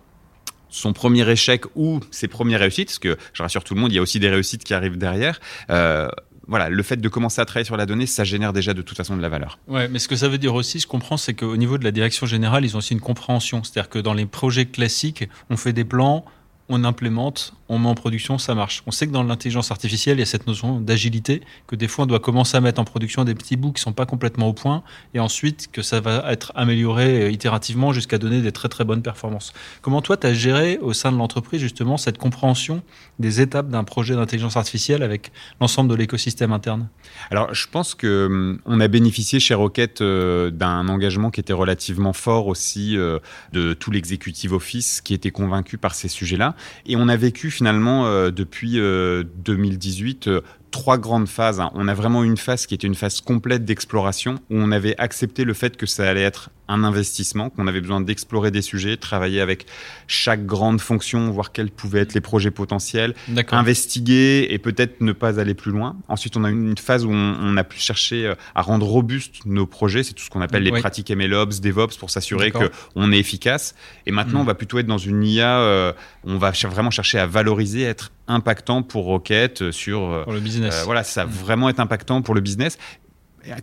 son 0.71 0.93
premier 0.93 1.29
échec 1.29 1.65
ou 1.75 2.01
ses 2.11 2.29
premières 2.29 2.61
réussites, 2.61 2.89
parce 2.89 2.99
que 2.99 3.17
je 3.33 3.43
rassure 3.43 3.65
tout 3.65 3.75
le 3.75 3.81
monde, 3.81 3.93
il 3.93 3.97
y 3.97 3.99
a 3.99 4.03
aussi 4.03 4.21
des 4.21 4.31
réussites 4.31 4.65
qui 4.65 4.75
arrivent 4.75 4.99
derrière. 4.99 5.41
Euh, 5.71 6.09
voilà, 6.47 6.69
le 6.69 6.83
fait 6.83 6.97
de 6.97 7.09
commencer 7.09 7.41
à 7.41 7.45
travailler 7.45 7.65
sur 7.65 7.77
la 7.77 7.87
donnée, 7.87 8.07
ça 8.07 8.25
génère 8.25 8.53
déjà 8.53 8.75
de 8.75 8.83
toute 8.83 8.97
façon 8.97 9.17
de 9.17 9.23
la 9.23 9.29
valeur. 9.29 9.59
Ouais, 9.69 9.87
mais 9.89 10.01
ce 10.01 10.09
que 10.09 10.17
ça 10.17 10.29
veut 10.29 10.39
dire 10.39 10.55
aussi, 10.55 10.81
je 10.81 10.87
comprends, 10.89 11.17
c'est 11.17 11.35
qu'au 11.35 11.57
niveau 11.57 11.79
de 11.79 11.85
la 11.85 11.93
direction 11.93 12.27
générale, 12.27 12.65
ils 12.65 12.75
ont 12.75 12.79
aussi 12.79 12.93
une 12.93 13.01
compréhension. 13.01 13.63
C'est-à-dire 13.63 13.89
que 13.89 14.01
dans 14.01 14.15
les 14.15 14.27
projets 14.27 14.67
classiques, 14.67 15.29
on 15.49 15.57
fait 15.57 15.73
des 15.73 15.85
plans, 15.85 16.25
on 16.69 16.83
implémente, 16.83 17.55
on 17.71 17.79
met 17.79 17.89
en 17.89 17.95
production, 17.95 18.37
ça 18.37 18.57
marche. 18.57 18.83
On 18.87 18.91
sait 18.91 19.07
que 19.07 19.13
dans 19.13 19.23
l'intelligence 19.23 19.71
artificielle, 19.71 20.17
il 20.17 20.21
y 20.21 20.25
a 20.25 20.27
cette 20.27 20.49
notion 20.49 20.81
d'agilité, 20.81 21.41
que 21.69 21.77
des 21.77 21.87
fois 21.87 22.05
on 22.05 22.07
doit 22.07 22.19
commencer 22.19 22.57
à 22.57 22.61
mettre 22.61 22.81
en 22.81 22.85
production 22.85 23.23
des 23.25 23.35
petits 23.37 23.57
bouts 23.57 23.73
qui 23.73 23.81
sont 23.81 23.93
pas 23.93 24.07
complètement 24.07 24.49
au 24.49 24.53
point, 24.53 24.83
et 25.15 25.21
ensuite 25.21 25.71
que 25.73 25.81
ça 25.81 26.01
va 26.01 26.25
être 26.33 26.53
amélioré 26.57 27.23
euh, 27.23 27.31
itérativement 27.31 27.93
jusqu'à 27.93 28.19
donner 28.19 28.43
des 28.43 28.51
très 28.51 28.69
très 28.69 28.85
bonnes 28.85 29.03
performances. 29.03 29.53
Comment 29.83 30.03
toi, 30.03 30.17
tu 30.17 30.27
as 30.27 30.35
géré 30.35 30.79
au 30.83 30.93
sein 30.93 31.13
de 31.13 31.17
l'entreprise 31.17 31.61
justement 31.61 31.97
cette 31.97 32.19
compréhension 32.19 32.83
des 33.21 33.41
étapes 33.41 33.69
d'un 33.69 33.85
projet 33.85 34.17
d'intelligence 34.17 34.57
artificielle 34.57 35.05
avec 35.05 35.31
l'ensemble 35.61 35.89
de 35.91 35.95
l'écosystème 35.95 36.53
interne? 36.53 36.89
Alors, 37.31 37.55
je 37.55 37.69
pense 37.69 37.95
que 37.95 38.27
hum, 38.67 38.81
a 38.81 38.89
bénéficié 38.89 39.39
chez 39.39 39.55
Rocket 39.55 40.01
euh, 40.01 40.51
d'un 40.51 40.89
engagement 40.89 41.31
qui 41.31 41.39
était 41.39 41.53
relativement 41.53 42.13
fort 42.13 42.49
aussi 42.49 42.97
euh, 42.97 43.21
de 43.53 43.75
tout 43.75 43.93
l'exécutif 43.93 44.51
office 44.51 45.01
qui 45.01 45.15
était 45.15 45.31
convaincu 45.31 45.79
par 45.79 45.95
ces 45.95 46.09
sujets-là. 46.09 46.57
Et 46.87 46.97
on 46.97 47.07
a 47.07 47.17
vécu 47.17 47.51
finalement 47.61 48.07
euh, 48.07 48.31
depuis 48.31 48.77
2018 48.77 50.29
euh, 50.29 50.41
trois 50.71 50.99
grandes 50.99 51.29
phases. 51.29 51.61
hein. 51.61 51.71
On 51.75 51.89
a 51.89 51.95
vraiment 51.95 52.23
une 52.25 52.37
phase 52.37 52.67
qui 52.67 52.75
était 52.75 52.87
une 52.87 52.95
phase 52.95 53.21
complète 53.21 53.65
d'exploration 53.65 54.35
où 54.51 54.57
on 54.57 54.71
avait 54.73 54.95
accepté 54.99 55.45
le 55.45 55.55
fait 55.55 55.77
que 55.77 55.87
ça 55.87 56.09
allait 56.09 56.23
être 56.23 56.51
un 56.69 56.85
investissement, 56.85 57.51
qu'on 57.51 57.67
avait 57.67 57.81
besoin 57.81 58.01
d'explorer 58.01 58.53
des 58.53 58.63
sujets, 58.63 58.97
travailler 58.97 59.41
avec 59.41 59.67
chaque 60.07 60.47
grande 60.47 60.81
fonction, 60.81 61.29
voir 61.33 61.51
quels 61.51 61.71
pouvaient 61.71 61.99
être 62.03 62.15
les 62.15 62.21
projets 62.21 62.53
potentiels, 62.53 63.15
investiguer 63.61 64.47
et 64.51 64.59
peut-être 64.59 65.01
ne 65.01 65.13
pas 65.13 65.41
aller 65.41 65.55
plus 65.55 65.73
loin. 65.73 65.97
Ensuite, 66.09 66.37
on 66.37 66.45
a 66.45 66.51
une 66.51 66.79
phase 66.79 67.05
où 67.05 67.11
on, 67.11 67.37
on 67.41 67.57
a 67.57 67.65
pu 67.65 67.79
chercher 67.81 68.27
euh, 68.27 68.35
à 68.55 68.63
rendre 68.63 68.87
robustes 68.87 69.45
nos 69.47 69.67
projets. 69.67 70.03
C'est 70.05 70.15
tout 70.15 70.23
ce 70.25 70.31
qu'on 70.31 70.41
appelle 70.41 70.63
les 70.63 70.71
Oui. 70.71 70.81
pratiques 70.81 71.11
MLOps, 71.11 71.61
DevOps 71.61 71.97
pour 71.99 72.11
s'assurer 72.11 72.53
qu'on 72.53 73.13
est 73.13 73.19
efficace. 73.19 73.75
Et 74.07 74.13
maintenant, 74.13 74.39
Mhm. 74.39 74.43
on 74.43 74.45
va 74.45 74.55
plutôt 74.55 74.79
être 74.79 74.87
dans 74.87 74.99
une 74.99 75.25
IA. 75.25 75.59
euh, 75.61 75.93
on 76.25 76.39
va 76.39 76.53
vraiment 76.71 76.91
chercher 76.91 77.19
à 77.19 77.27
valoriser, 77.27 77.83
être 77.83 78.13
impactant 78.31 78.83
pour 78.83 79.05
Rocket 79.05 79.63
euh, 79.63 79.73
sur. 79.73 80.03
euh, 80.03 80.25
Pour 80.25 80.33
le 80.33 80.41
business. 80.41 80.75
euh, 80.75 80.85
voilà, 80.85 81.05
ça 81.05 81.25
va 81.25 81.31
vraiment 81.31 81.69
être 81.69 81.81
impactant 81.81 82.23
pour 82.23 82.35
le 82.35 82.41
business. 82.41 82.79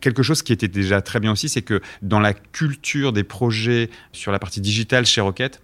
Quelque 0.01 0.23
chose 0.23 0.41
qui 0.41 0.53
était 0.53 0.67
déjà 0.67 1.01
très 1.01 1.19
bien 1.19 1.31
aussi, 1.31 1.49
c'est 1.49 1.61
que 1.61 1.81
dans 2.01 2.19
la 2.19 2.33
culture 2.33 3.13
des 3.13 3.23
projets 3.23 3.89
sur 4.11 4.31
la 4.31 4.39
partie 4.39 4.59
digitale 4.59 5.05
chez 5.05 5.21
Rocket, 5.21 5.61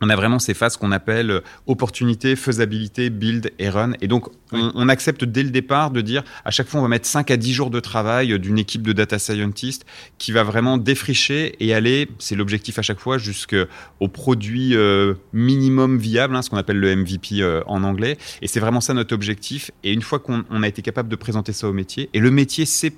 on 0.00 0.08
a 0.08 0.16
vraiment 0.16 0.38
ces 0.38 0.54
phases 0.54 0.76
qu'on 0.76 0.92
appelle 0.92 1.30
euh, 1.30 1.40
opportunité, 1.66 2.36
faisabilité, 2.36 3.10
build 3.10 3.52
et 3.58 3.68
run. 3.68 3.92
Et 4.00 4.08
donc, 4.08 4.28
on, 4.52 4.88
accepte 4.88 5.24
dès 5.24 5.42
le 5.42 5.50
départ 5.50 5.90
de 5.90 6.00
dire, 6.00 6.22
à 6.44 6.50
chaque 6.50 6.68
fois, 6.68 6.80
on 6.80 6.82
va 6.82 6.88
mettre 6.88 7.06
5 7.06 7.30
à 7.30 7.36
10 7.36 7.52
jours 7.52 7.70
de 7.70 7.80
travail 7.80 8.32
euh, 8.32 8.38
d'une 8.38 8.58
équipe 8.58 8.82
de 8.82 8.92
data 8.92 9.18
scientists 9.18 9.84
qui 10.18 10.32
va 10.32 10.44
vraiment 10.44 10.78
défricher 10.78 11.56
et 11.60 11.74
aller, 11.74 12.08
c'est 12.18 12.36
l'objectif 12.36 12.78
à 12.78 12.82
chaque 12.82 13.00
fois, 13.00 13.18
jusqu'au 13.18 14.08
produit 14.12 14.76
euh, 14.76 15.14
minimum 15.32 15.98
viable, 15.98 16.36
hein, 16.36 16.42
ce 16.42 16.50
qu'on 16.50 16.56
appelle 16.56 16.78
le 16.78 16.94
MVP 16.94 17.40
euh, 17.40 17.62
en 17.66 17.82
anglais. 17.82 18.18
Et 18.42 18.46
c'est 18.46 18.60
vraiment 18.60 18.80
ça 18.80 18.94
notre 18.94 19.14
objectif. 19.14 19.70
Et 19.82 19.92
une 19.92 20.02
fois 20.02 20.18
qu'on 20.18 20.44
on 20.50 20.62
a 20.62 20.68
été 20.68 20.82
capable 20.82 21.08
de 21.08 21.16
présenter 21.16 21.52
ça 21.52 21.68
au 21.68 21.72
métier, 21.72 22.08
et 22.14 22.20
le 22.20 22.30
métier 22.30 22.66
sait 22.66 22.92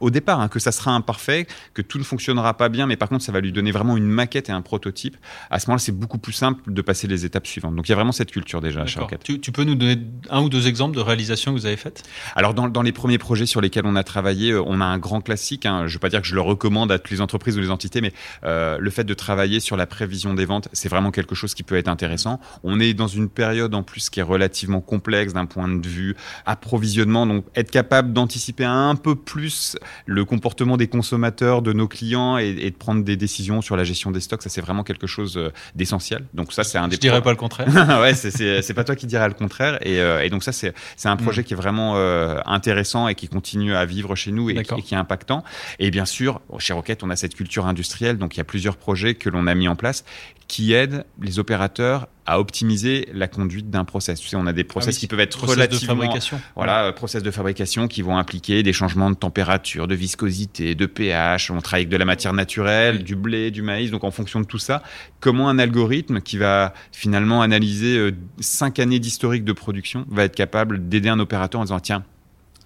au 0.00 0.10
départ 0.10 0.40
hein, 0.40 0.48
que 0.48 0.58
ça 0.58 0.72
sera 0.72 0.92
imparfait, 0.92 1.46
que 1.74 1.82
tout 1.82 1.98
ne 1.98 2.04
fonctionnera 2.04 2.54
pas 2.54 2.68
bien, 2.68 2.86
mais 2.86 2.96
par 2.96 3.08
contre 3.08 3.24
ça 3.24 3.32
va 3.32 3.40
lui 3.40 3.52
donner 3.52 3.70
vraiment 3.70 3.96
une 3.96 4.06
maquette 4.06 4.48
et 4.48 4.52
un 4.52 4.62
prototype. 4.62 5.16
À 5.50 5.58
ce 5.58 5.66
moment-là, 5.66 5.78
c'est 5.78 5.92
beaucoup 5.92 6.18
plus 6.18 6.32
simple 6.32 6.72
de 6.72 6.82
passer 6.82 7.06
les 7.06 7.24
étapes 7.24 7.46
suivantes. 7.46 7.76
Donc 7.76 7.88
il 7.88 7.92
y 7.92 7.92
a 7.92 7.96
vraiment 7.96 8.12
cette 8.12 8.30
culture 8.30 8.60
déjà. 8.60 8.84
Rocket. 8.96 9.22
Tu, 9.22 9.40
tu 9.40 9.52
peux 9.52 9.64
nous 9.64 9.74
donner 9.74 9.98
un 10.30 10.40
ou 10.42 10.48
deux 10.48 10.66
exemples 10.66 10.96
de 10.96 11.00
réalisations 11.00 11.52
que 11.52 11.58
vous 11.58 11.66
avez 11.66 11.76
faites? 11.76 12.02
Alors 12.34 12.54
dans, 12.54 12.68
dans 12.68 12.82
les 12.82 12.92
premiers 12.92 13.18
projets 13.18 13.46
sur 13.46 13.60
lesquels 13.60 13.86
on 13.86 13.96
a 13.96 14.04
travaillé, 14.04 14.52
euh, 14.52 14.62
on 14.66 14.80
a 14.80 14.84
un 14.84 14.98
grand 14.98 15.20
classique. 15.20 15.66
Hein, 15.66 15.82
je 15.86 15.92
ne 15.92 15.92
veux 15.94 15.98
pas 15.98 16.08
dire 16.08 16.20
que 16.20 16.26
je 16.26 16.34
le 16.34 16.40
recommande 16.40 16.90
à 16.92 16.98
toutes 16.98 17.10
les 17.10 17.20
entreprises 17.20 17.56
ou 17.56 17.60
les 17.60 17.70
entités, 17.70 18.00
mais 18.00 18.12
euh, 18.44 18.78
le 18.78 18.90
fait 18.90 19.04
de 19.04 19.14
travailler 19.14 19.60
sur 19.60 19.76
la 19.76 19.86
prévision 19.86 20.34
des 20.34 20.44
ventes, 20.44 20.68
c'est 20.72 20.88
vraiment 20.88 21.10
quelque 21.10 21.34
chose 21.34 21.54
qui 21.54 21.62
peut 21.62 21.76
être 21.76 21.88
intéressant. 21.88 22.40
On 22.62 22.80
est 22.80 22.94
dans 22.94 23.08
une 23.08 23.28
période 23.28 23.74
en 23.74 23.82
plus 23.82 24.10
qui 24.10 24.20
est 24.20 24.24
relativement 24.24 24.80
complexe 24.80 25.32
d'un 25.32 25.46
point 25.46 25.68
de 25.68 25.86
vue 25.86 26.16
approvisionnement, 26.46 27.26
donc 27.26 27.44
être 27.54 27.70
capable 27.70 28.12
d'anticiper 28.12 28.64
un 28.64 28.94
peu 28.96 29.14
plus 29.14 29.76
le 30.06 30.24
comportement 30.24 30.76
des 30.76 30.88
consommateurs, 30.88 31.62
de 31.62 31.72
nos 31.72 31.88
clients 31.88 32.38
et, 32.38 32.48
et 32.60 32.70
de 32.70 32.76
prendre 32.76 33.02
des 33.04 33.16
décisions 33.16 33.60
sur 33.62 33.76
la 33.76 33.84
gestion 33.84 34.10
des 34.10 34.20
stocks, 34.20 34.42
ça 34.42 34.48
c'est 34.48 34.60
vraiment 34.60 34.82
quelque 34.84 35.06
chose 35.06 35.36
euh, 35.36 35.50
d'essentiel. 35.74 36.24
Donc 36.34 36.52
ça 36.52 36.64
c'est 36.64 36.78
un 36.78 36.88
des 36.88 36.96
Je 36.96 37.00
dirais 37.00 37.22
pas 37.22 37.30
le 37.30 37.36
contraire. 37.36 37.68
ouais, 38.00 38.14
c'est- 38.14 38.30
c'est 38.30 38.62
c'est 38.62 38.74
pas 38.74 38.84
toi 38.84 38.96
qui 38.96 39.06
diras 39.06 39.28
le 39.28 39.34
contraire. 39.34 39.78
Et, 39.86 40.00
euh, 40.00 40.22
et 40.22 40.30
donc 40.30 40.42
ça, 40.44 40.52
c'est 40.52 40.72
un 41.04 41.16
projet 41.16 41.44
qui 41.44 41.52
est 41.54 41.56
vraiment 41.56 41.96
euh, 41.96 42.40
intéressant 42.46 43.08
et 43.08 43.14
qui 43.14 43.28
continue 43.28 43.74
à 43.74 43.84
vivre 43.84 44.14
chez 44.14 44.32
nous 44.32 44.50
et, 44.50 44.54
qui- 44.54 44.74
et 44.80 44.82
qui 44.82 44.94
est 44.94 44.98
impactant. 44.98 45.42
Et 45.78 45.90
bien 45.90 46.04
sûr, 46.06 46.40
chez 46.58 46.72
Rocket, 46.72 47.02
on 47.02 47.10
a 47.10 47.16
cette 47.16 47.34
culture 47.34 47.66
industrielle, 47.66 48.18
donc 48.18 48.36
il 48.36 48.38
y 48.38 48.40
a 48.40 48.44
plusieurs 48.44 48.76
projets 48.76 49.14
que 49.14 49.28
l'on 49.30 49.46
a 49.46 49.54
mis 49.54 49.68
en 49.68 49.76
place 49.76 50.04
qui 50.48 50.72
aident 50.72 51.04
les 51.20 51.38
opérateurs 51.38 52.08
à 52.26 52.38
optimiser 52.38 53.08
la 53.12 53.28
conduite 53.28 53.70
d'un 53.70 53.84
process. 53.84 54.20
Tu 54.20 54.28
sais, 54.28 54.36
on 54.36 54.46
a 54.46 54.52
des 54.52 54.64
process 54.64 54.94
Ah 54.94 54.96
oui, 54.96 55.00
qui 55.00 55.06
peuvent 55.06 55.20
être 55.20 55.36
Process 55.38 55.56
relativement 55.56 55.94
de 55.94 56.00
fabrication. 56.00 56.40
voilà, 56.54 56.84
euh, 56.84 56.92
process 56.92 57.22
de 57.22 57.30
fabrication 57.30 57.88
qui 57.88 58.02
vont 58.02 58.16
impliquer 58.18 58.62
des 58.62 58.72
changements 58.72 59.10
de 59.10 59.16
température, 59.16 59.88
de 59.88 59.94
viscosité, 59.94 60.74
de 60.74 60.86
pH. 60.86 61.50
On 61.50 61.60
travaille 61.60 61.82
avec 61.82 61.88
de 61.88 61.96
la 61.96 62.04
matière 62.04 62.32
naturelle, 62.32 63.02
du 63.02 63.16
blé, 63.16 63.50
du 63.50 63.62
maïs. 63.62 63.90
Donc, 63.90 64.04
en 64.04 64.10
fonction 64.10 64.40
de 64.40 64.46
tout 64.46 64.58
ça, 64.58 64.82
comment 65.20 65.48
un 65.48 65.58
algorithme 65.58 66.20
qui 66.20 66.36
va 66.38 66.74
finalement 66.92 67.42
analyser 67.42 67.96
euh, 67.96 68.12
cinq 68.40 68.78
années 68.78 68.98
d'historique 68.98 69.44
de 69.44 69.52
production 69.52 70.04
va 70.10 70.24
être 70.24 70.34
capable 70.36 70.88
d'aider 70.88 71.08
un 71.08 71.20
opérateur 71.20 71.60
en 71.60 71.64
disant 71.64 71.80
tiens. 71.80 72.04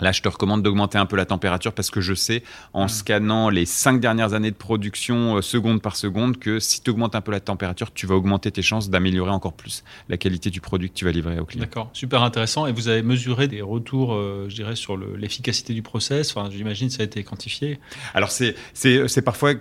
Là, 0.00 0.10
je 0.12 0.22
te 0.22 0.28
recommande 0.28 0.62
d'augmenter 0.62 0.98
un 0.98 1.06
peu 1.06 1.16
la 1.16 1.24
température 1.24 1.72
parce 1.72 1.90
que 1.90 2.00
je 2.00 2.14
sais, 2.14 2.42
en 2.72 2.86
Mm. 2.86 2.88
scannant 2.88 3.48
les 3.48 3.64
cinq 3.64 4.00
dernières 4.00 4.34
années 4.34 4.50
de 4.50 4.56
production 4.56 5.36
euh, 5.36 5.40
seconde 5.42 5.80
par 5.80 5.94
seconde, 5.96 6.38
que 6.38 6.58
si 6.58 6.82
tu 6.82 6.90
augmentes 6.90 7.14
un 7.14 7.20
peu 7.20 7.30
la 7.32 7.40
température, 7.40 7.92
tu 7.92 8.06
vas 8.06 8.14
augmenter 8.16 8.50
tes 8.50 8.62
chances 8.62 8.90
d'améliorer 8.90 9.30
encore 9.30 9.52
plus 9.52 9.84
la 10.08 10.16
qualité 10.16 10.50
du 10.50 10.60
produit 10.60 10.90
que 10.90 10.94
tu 10.94 11.04
vas 11.04 11.12
livrer 11.12 11.38
au 11.38 11.44
client. 11.44 11.62
D'accord, 11.64 11.90
super 11.92 12.22
intéressant. 12.22 12.66
Et 12.66 12.72
vous 12.72 12.88
avez 12.88 13.02
mesuré 13.02 13.46
des 13.48 13.62
retours, 13.62 14.14
euh, 14.14 14.46
je 14.48 14.54
dirais, 14.56 14.74
sur 14.76 14.96
le- 14.96 15.16
l'efficacité 15.16 15.74
du 15.74 15.82
process. 15.82 16.36
Enfin, 16.36 16.50
j'imagine 16.50 16.88
que 16.88 16.94
ça 16.94 17.02
a 17.02 17.06
été 17.06 17.22
quantifié. 17.22 17.78
Alors 18.14 18.30
c'est 18.30 19.22
parfois 19.24 19.54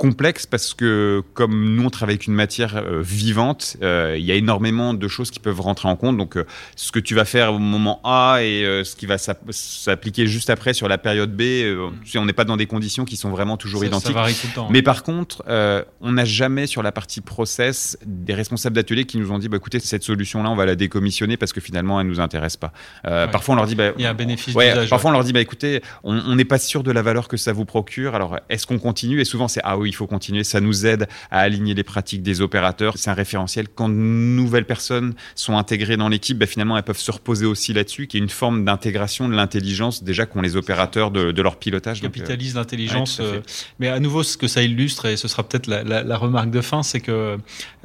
complexe 0.00 0.46
parce 0.46 0.72
que 0.72 1.22
comme 1.34 1.74
nous 1.74 1.84
on 1.84 1.90
travaille 1.90 2.14
avec 2.14 2.26
une 2.26 2.32
matière 2.32 2.78
euh, 2.78 3.02
vivante, 3.02 3.76
euh, 3.82 4.16
il 4.18 4.24
y 4.24 4.32
a 4.32 4.34
énormément 4.34 4.94
de 4.94 5.08
choses 5.08 5.30
qui 5.30 5.40
peuvent 5.40 5.60
rentrer 5.60 5.88
en 5.88 5.96
compte. 5.96 6.16
Donc 6.16 6.38
euh, 6.38 6.46
ce 6.74 6.90
que 6.90 6.98
tu 6.98 7.14
vas 7.14 7.26
faire 7.26 7.52
au 7.52 7.58
moment 7.58 8.00
A 8.02 8.38
et 8.40 8.62
ce 8.82 8.96
qui 8.96 9.04
va 9.04 9.18
s'app- 9.18 9.44
s'appliquer 9.50 10.26
juste 10.26 10.48
après 10.48 10.72
sur 10.72 10.88
la 10.88 10.96
période 10.96 11.36
B, 11.36 11.42
sais, 12.06 12.18
on 12.18 12.24
n'est 12.24 12.32
pas 12.32 12.46
dans 12.46 12.56
des 12.56 12.64
conditions 12.64 13.04
qui 13.04 13.16
sont 13.16 13.28
vraiment 13.28 13.58
toujours 13.58 13.80
Ça, 13.80 13.86
identiques. 13.88 14.06
ça 14.08 14.12
varie 14.14 14.32
tout 14.34 14.46
le 14.46 14.54
temps. 14.54 14.68
Mais 14.70 14.80
par 14.80 15.02
contre, 15.02 15.44
on 16.00 16.12
n'a 16.12 16.24
jamais 16.24 16.66
sur 16.66 16.82
la 16.82 16.92
partie 16.92 17.20
process 17.20 17.98
des 18.06 18.32
responsables 18.32 18.74
d'atelier 18.76 19.04
qui 19.04 19.18
nous 19.18 19.32
ont 19.32 19.38
dit 19.38 19.50
bah, 19.50 19.58
écoutez, 19.58 19.80
cette 19.80 20.02
solution-là, 20.02 20.48
on 20.48 20.56
va 20.56 20.64
la 20.64 20.76
décommissionner 20.76 21.36
parce 21.36 21.52
que 21.52 21.60
finalement, 21.60 22.00
elle 22.00 22.06
nous 22.06 22.20
intéresse 22.20 22.56
pas. 22.56 22.72
Ouais. 23.04 23.28
Parfois, 23.30 23.52
on 23.52 23.56
leur 23.56 23.66
dit 23.66 23.74
bah, 23.74 23.92
Il 23.98 24.02
y 24.02 24.06
a 24.06 24.10
un 24.10 24.14
bénéfice 24.14 24.54
Ouais, 24.54 24.86
parfois 24.88 25.10
on 25.10 25.12
leur 25.12 25.24
dit 25.24 25.34
bah 25.34 25.40
écoutez, 25.40 25.82
on 26.04 26.34
n'est 26.34 26.46
pas 26.46 26.58
sûr 26.58 26.82
de 26.82 26.90
la 26.90 27.02
valeur 27.02 27.28
que 27.28 27.36
ça 27.36 27.52
vous 27.52 27.66
procure. 27.66 28.14
Alors 28.14 28.38
est-ce 28.48 28.66
qu'on 28.66 28.78
continue? 28.78 29.20
Et 29.20 29.24
souvent 29.26 29.46
c'est 29.48 29.60
ah 29.64 29.76
oui, 29.76 29.89
il 29.90 29.94
faut 29.94 30.06
continuer. 30.06 30.44
Ça 30.44 30.60
nous 30.60 30.86
aide 30.86 31.06
à 31.30 31.40
aligner 31.40 31.74
les 31.74 31.82
pratiques 31.84 32.22
des 32.22 32.40
opérateurs. 32.40 32.94
C'est 32.96 33.10
un 33.10 33.14
référentiel. 33.14 33.66
Quand 33.74 33.88
de 33.88 33.94
nouvelles 33.94 34.64
personnes 34.64 35.14
sont 35.34 35.56
intégrées 35.56 35.96
dans 35.96 36.08
l'équipe, 36.08 36.38
bah, 36.38 36.46
finalement 36.46 36.76
elles 36.76 36.82
peuvent 36.82 36.98
se 36.98 37.10
reposer 37.10 37.46
aussi 37.46 37.72
là-dessus, 37.72 38.06
qui 38.06 38.16
est 38.16 38.20
une 38.20 38.28
forme 38.28 38.64
d'intégration 38.64 39.28
de 39.28 39.34
l'intelligence 39.34 40.02
déjà 40.02 40.26
qu'ont 40.26 40.40
les 40.40 40.56
opérateurs 40.56 41.10
de, 41.10 41.32
de 41.32 41.42
leur 41.42 41.56
pilotage. 41.56 42.00
Donc, 42.00 42.10
euh, 42.10 42.20
capitalise 42.20 42.54
l'intelligence. 42.54 43.18
ouais, 43.18 43.24
euh, 43.26 43.40
mais 43.78 43.88
à 43.88 44.00
nouveau, 44.00 44.22
ce 44.22 44.36
que 44.36 44.48
ça 44.48 44.62
illustre, 44.62 45.06
et 45.06 45.16
ce 45.16 45.28
sera 45.28 45.42
peut-être 45.46 45.66
la, 45.66 45.82
la- 45.82 46.02
la 46.02 46.16
remarque 46.16 46.50
de 46.50 46.60
fin, 46.60 46.82
c'est 46.82 47.00
que 47.00 47.10
euh, 47.12 47.36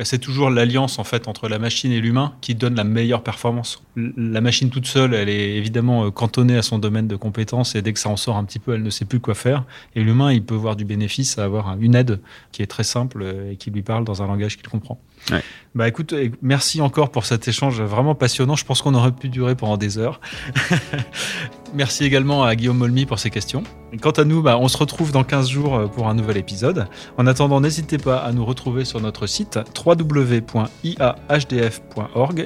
c'est 0.04 0.20
toujours 0.20 0.50
l'alliance 0.50 1.00
en 1.00 1.04
fait 1.04 1.28
entre 1.28 1.48
la 1.50 1.60
machine 1.60 1.92
et 1.92 2.00
l'humain 2.00 2.34
qui 2.42 2.56
donne 2.56 2.76
la 2.76 2.84
meilleure 2.84 3.24
performance. 3.24 3.82
La 4.18 4.42
machine 4.42 4.70
toute 4.70 4.88
seule, 4.88 5.14
elle 5.14 5.30
est 5.30 5.56
évidemment 5.56 6.06
euh, 6.06 6.12
cantonnée 6.12 6.58
à 6.58 6.62
son 6.62 6.80
domaine 6.80 7.08
de 7.08 7.16
compétences 7.16 7.76
et 7.76 7.82
dès 7.82 7.94
que 7.94 8.00
ça 8.00 8.10
en 8.10 8.18
sort 8.18 8.36
un 8.38 8.44
petit 8.44 8.60
peu, 8.60 8.74
elle 8.76 8.84
ne 8.84 8.90
sait 8.90 9.06
plus 9.06 9.20
quoi 9.20 9.36
faire. 9.36 9.64
Et 9.96 10.04
l'humain, 10.04 10.32
il 10.34 10.44
peut 10.44 10.56
voir 10.56 10.76
du 10.76 10.86
bénéfice 10.86 11.38
à 11.40 11.44
avoir 11.46 11.70
un- 11.70 11.78
une 11.96 12.00
aide 12.00 12.20
qui 12.52 12.62
est 12.62 12.68
très 12.68 12.84
simple 12.84 13.22
euh, 13.22 13.52
et 13.52 13.56
qui 13.56 13.72
lui 13.72 13.82
parle 13.82 14.04
dans 14.04 14.22
un 14.22 14.28
langage 14.28 14.58
qu'il 14.58 14.68
comprend. 14.68 15.00
Ouais. 15.32 15.42
Bah 15.74 15.88
écoute, 15.88 16.14
merci 16.42 16.82
encore 16.82 17.10
pour 17.10 17.26
cet 17.26 17.48
échange 17.48 17.82
vraiment 17.82 18.16
passionnant. 18.16 18.56
Je 18.56 18.66
pense 18.66 18.82
qu'on 18.82 18.94
aurait 18.94 19.12
pu 19.12 19.30
durer 19.30 19.56
pendant 19.56 19.78
des 19.78 19.98
heures. 19.98 20.20
Merci 21.74 22.04
également 22.06 22.44
à 22.44 22.56
Guillaume 22.56 22.78
Molmy 22.78 23.06
pour 23.06 23.20
ses 23.20 23.30
questions. 23.30 23.64
Quant 24.02 24.12
à 24.12 24.24
nous, 24.24 24.42
bah, 24.42 24.58
on 24.60 24.70
se 24.70 24.78
retrouve 24.78 25.12
dans 25.12 25.26
15 25.26 25.50
jours 25.50 25.76
euh, 25.76 25.88
pour 25.88 26.08
un 26.08 26.14
nouvel 26.14 26.38
épisode. 26.38 26.88
En 27.18 27.28
attendant, 27.28 27.60
n'hésitez 27.60 27.98
pas 27.98 28.18
à 28.18 28.32
nous 28.32 28.46
retrouver 28.46 28.86
sur 28.86 29.02
notre 29.02 29.28
site 29.28 29.60
www.iahdf.org 29.86 30.46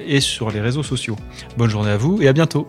et 0.07 0.21
sur 0.21 0.49
les 0.49 0.61
réseaux 0.61 0.83
sociaux. 0.83 1.17
Bonne 1.57 1.69
journée 1.69 1.91
à 1.91 1.97
vous 1.97 2.21
et 2.21 2.27
à 2.27 2.33
bientôt. 2.33 2.67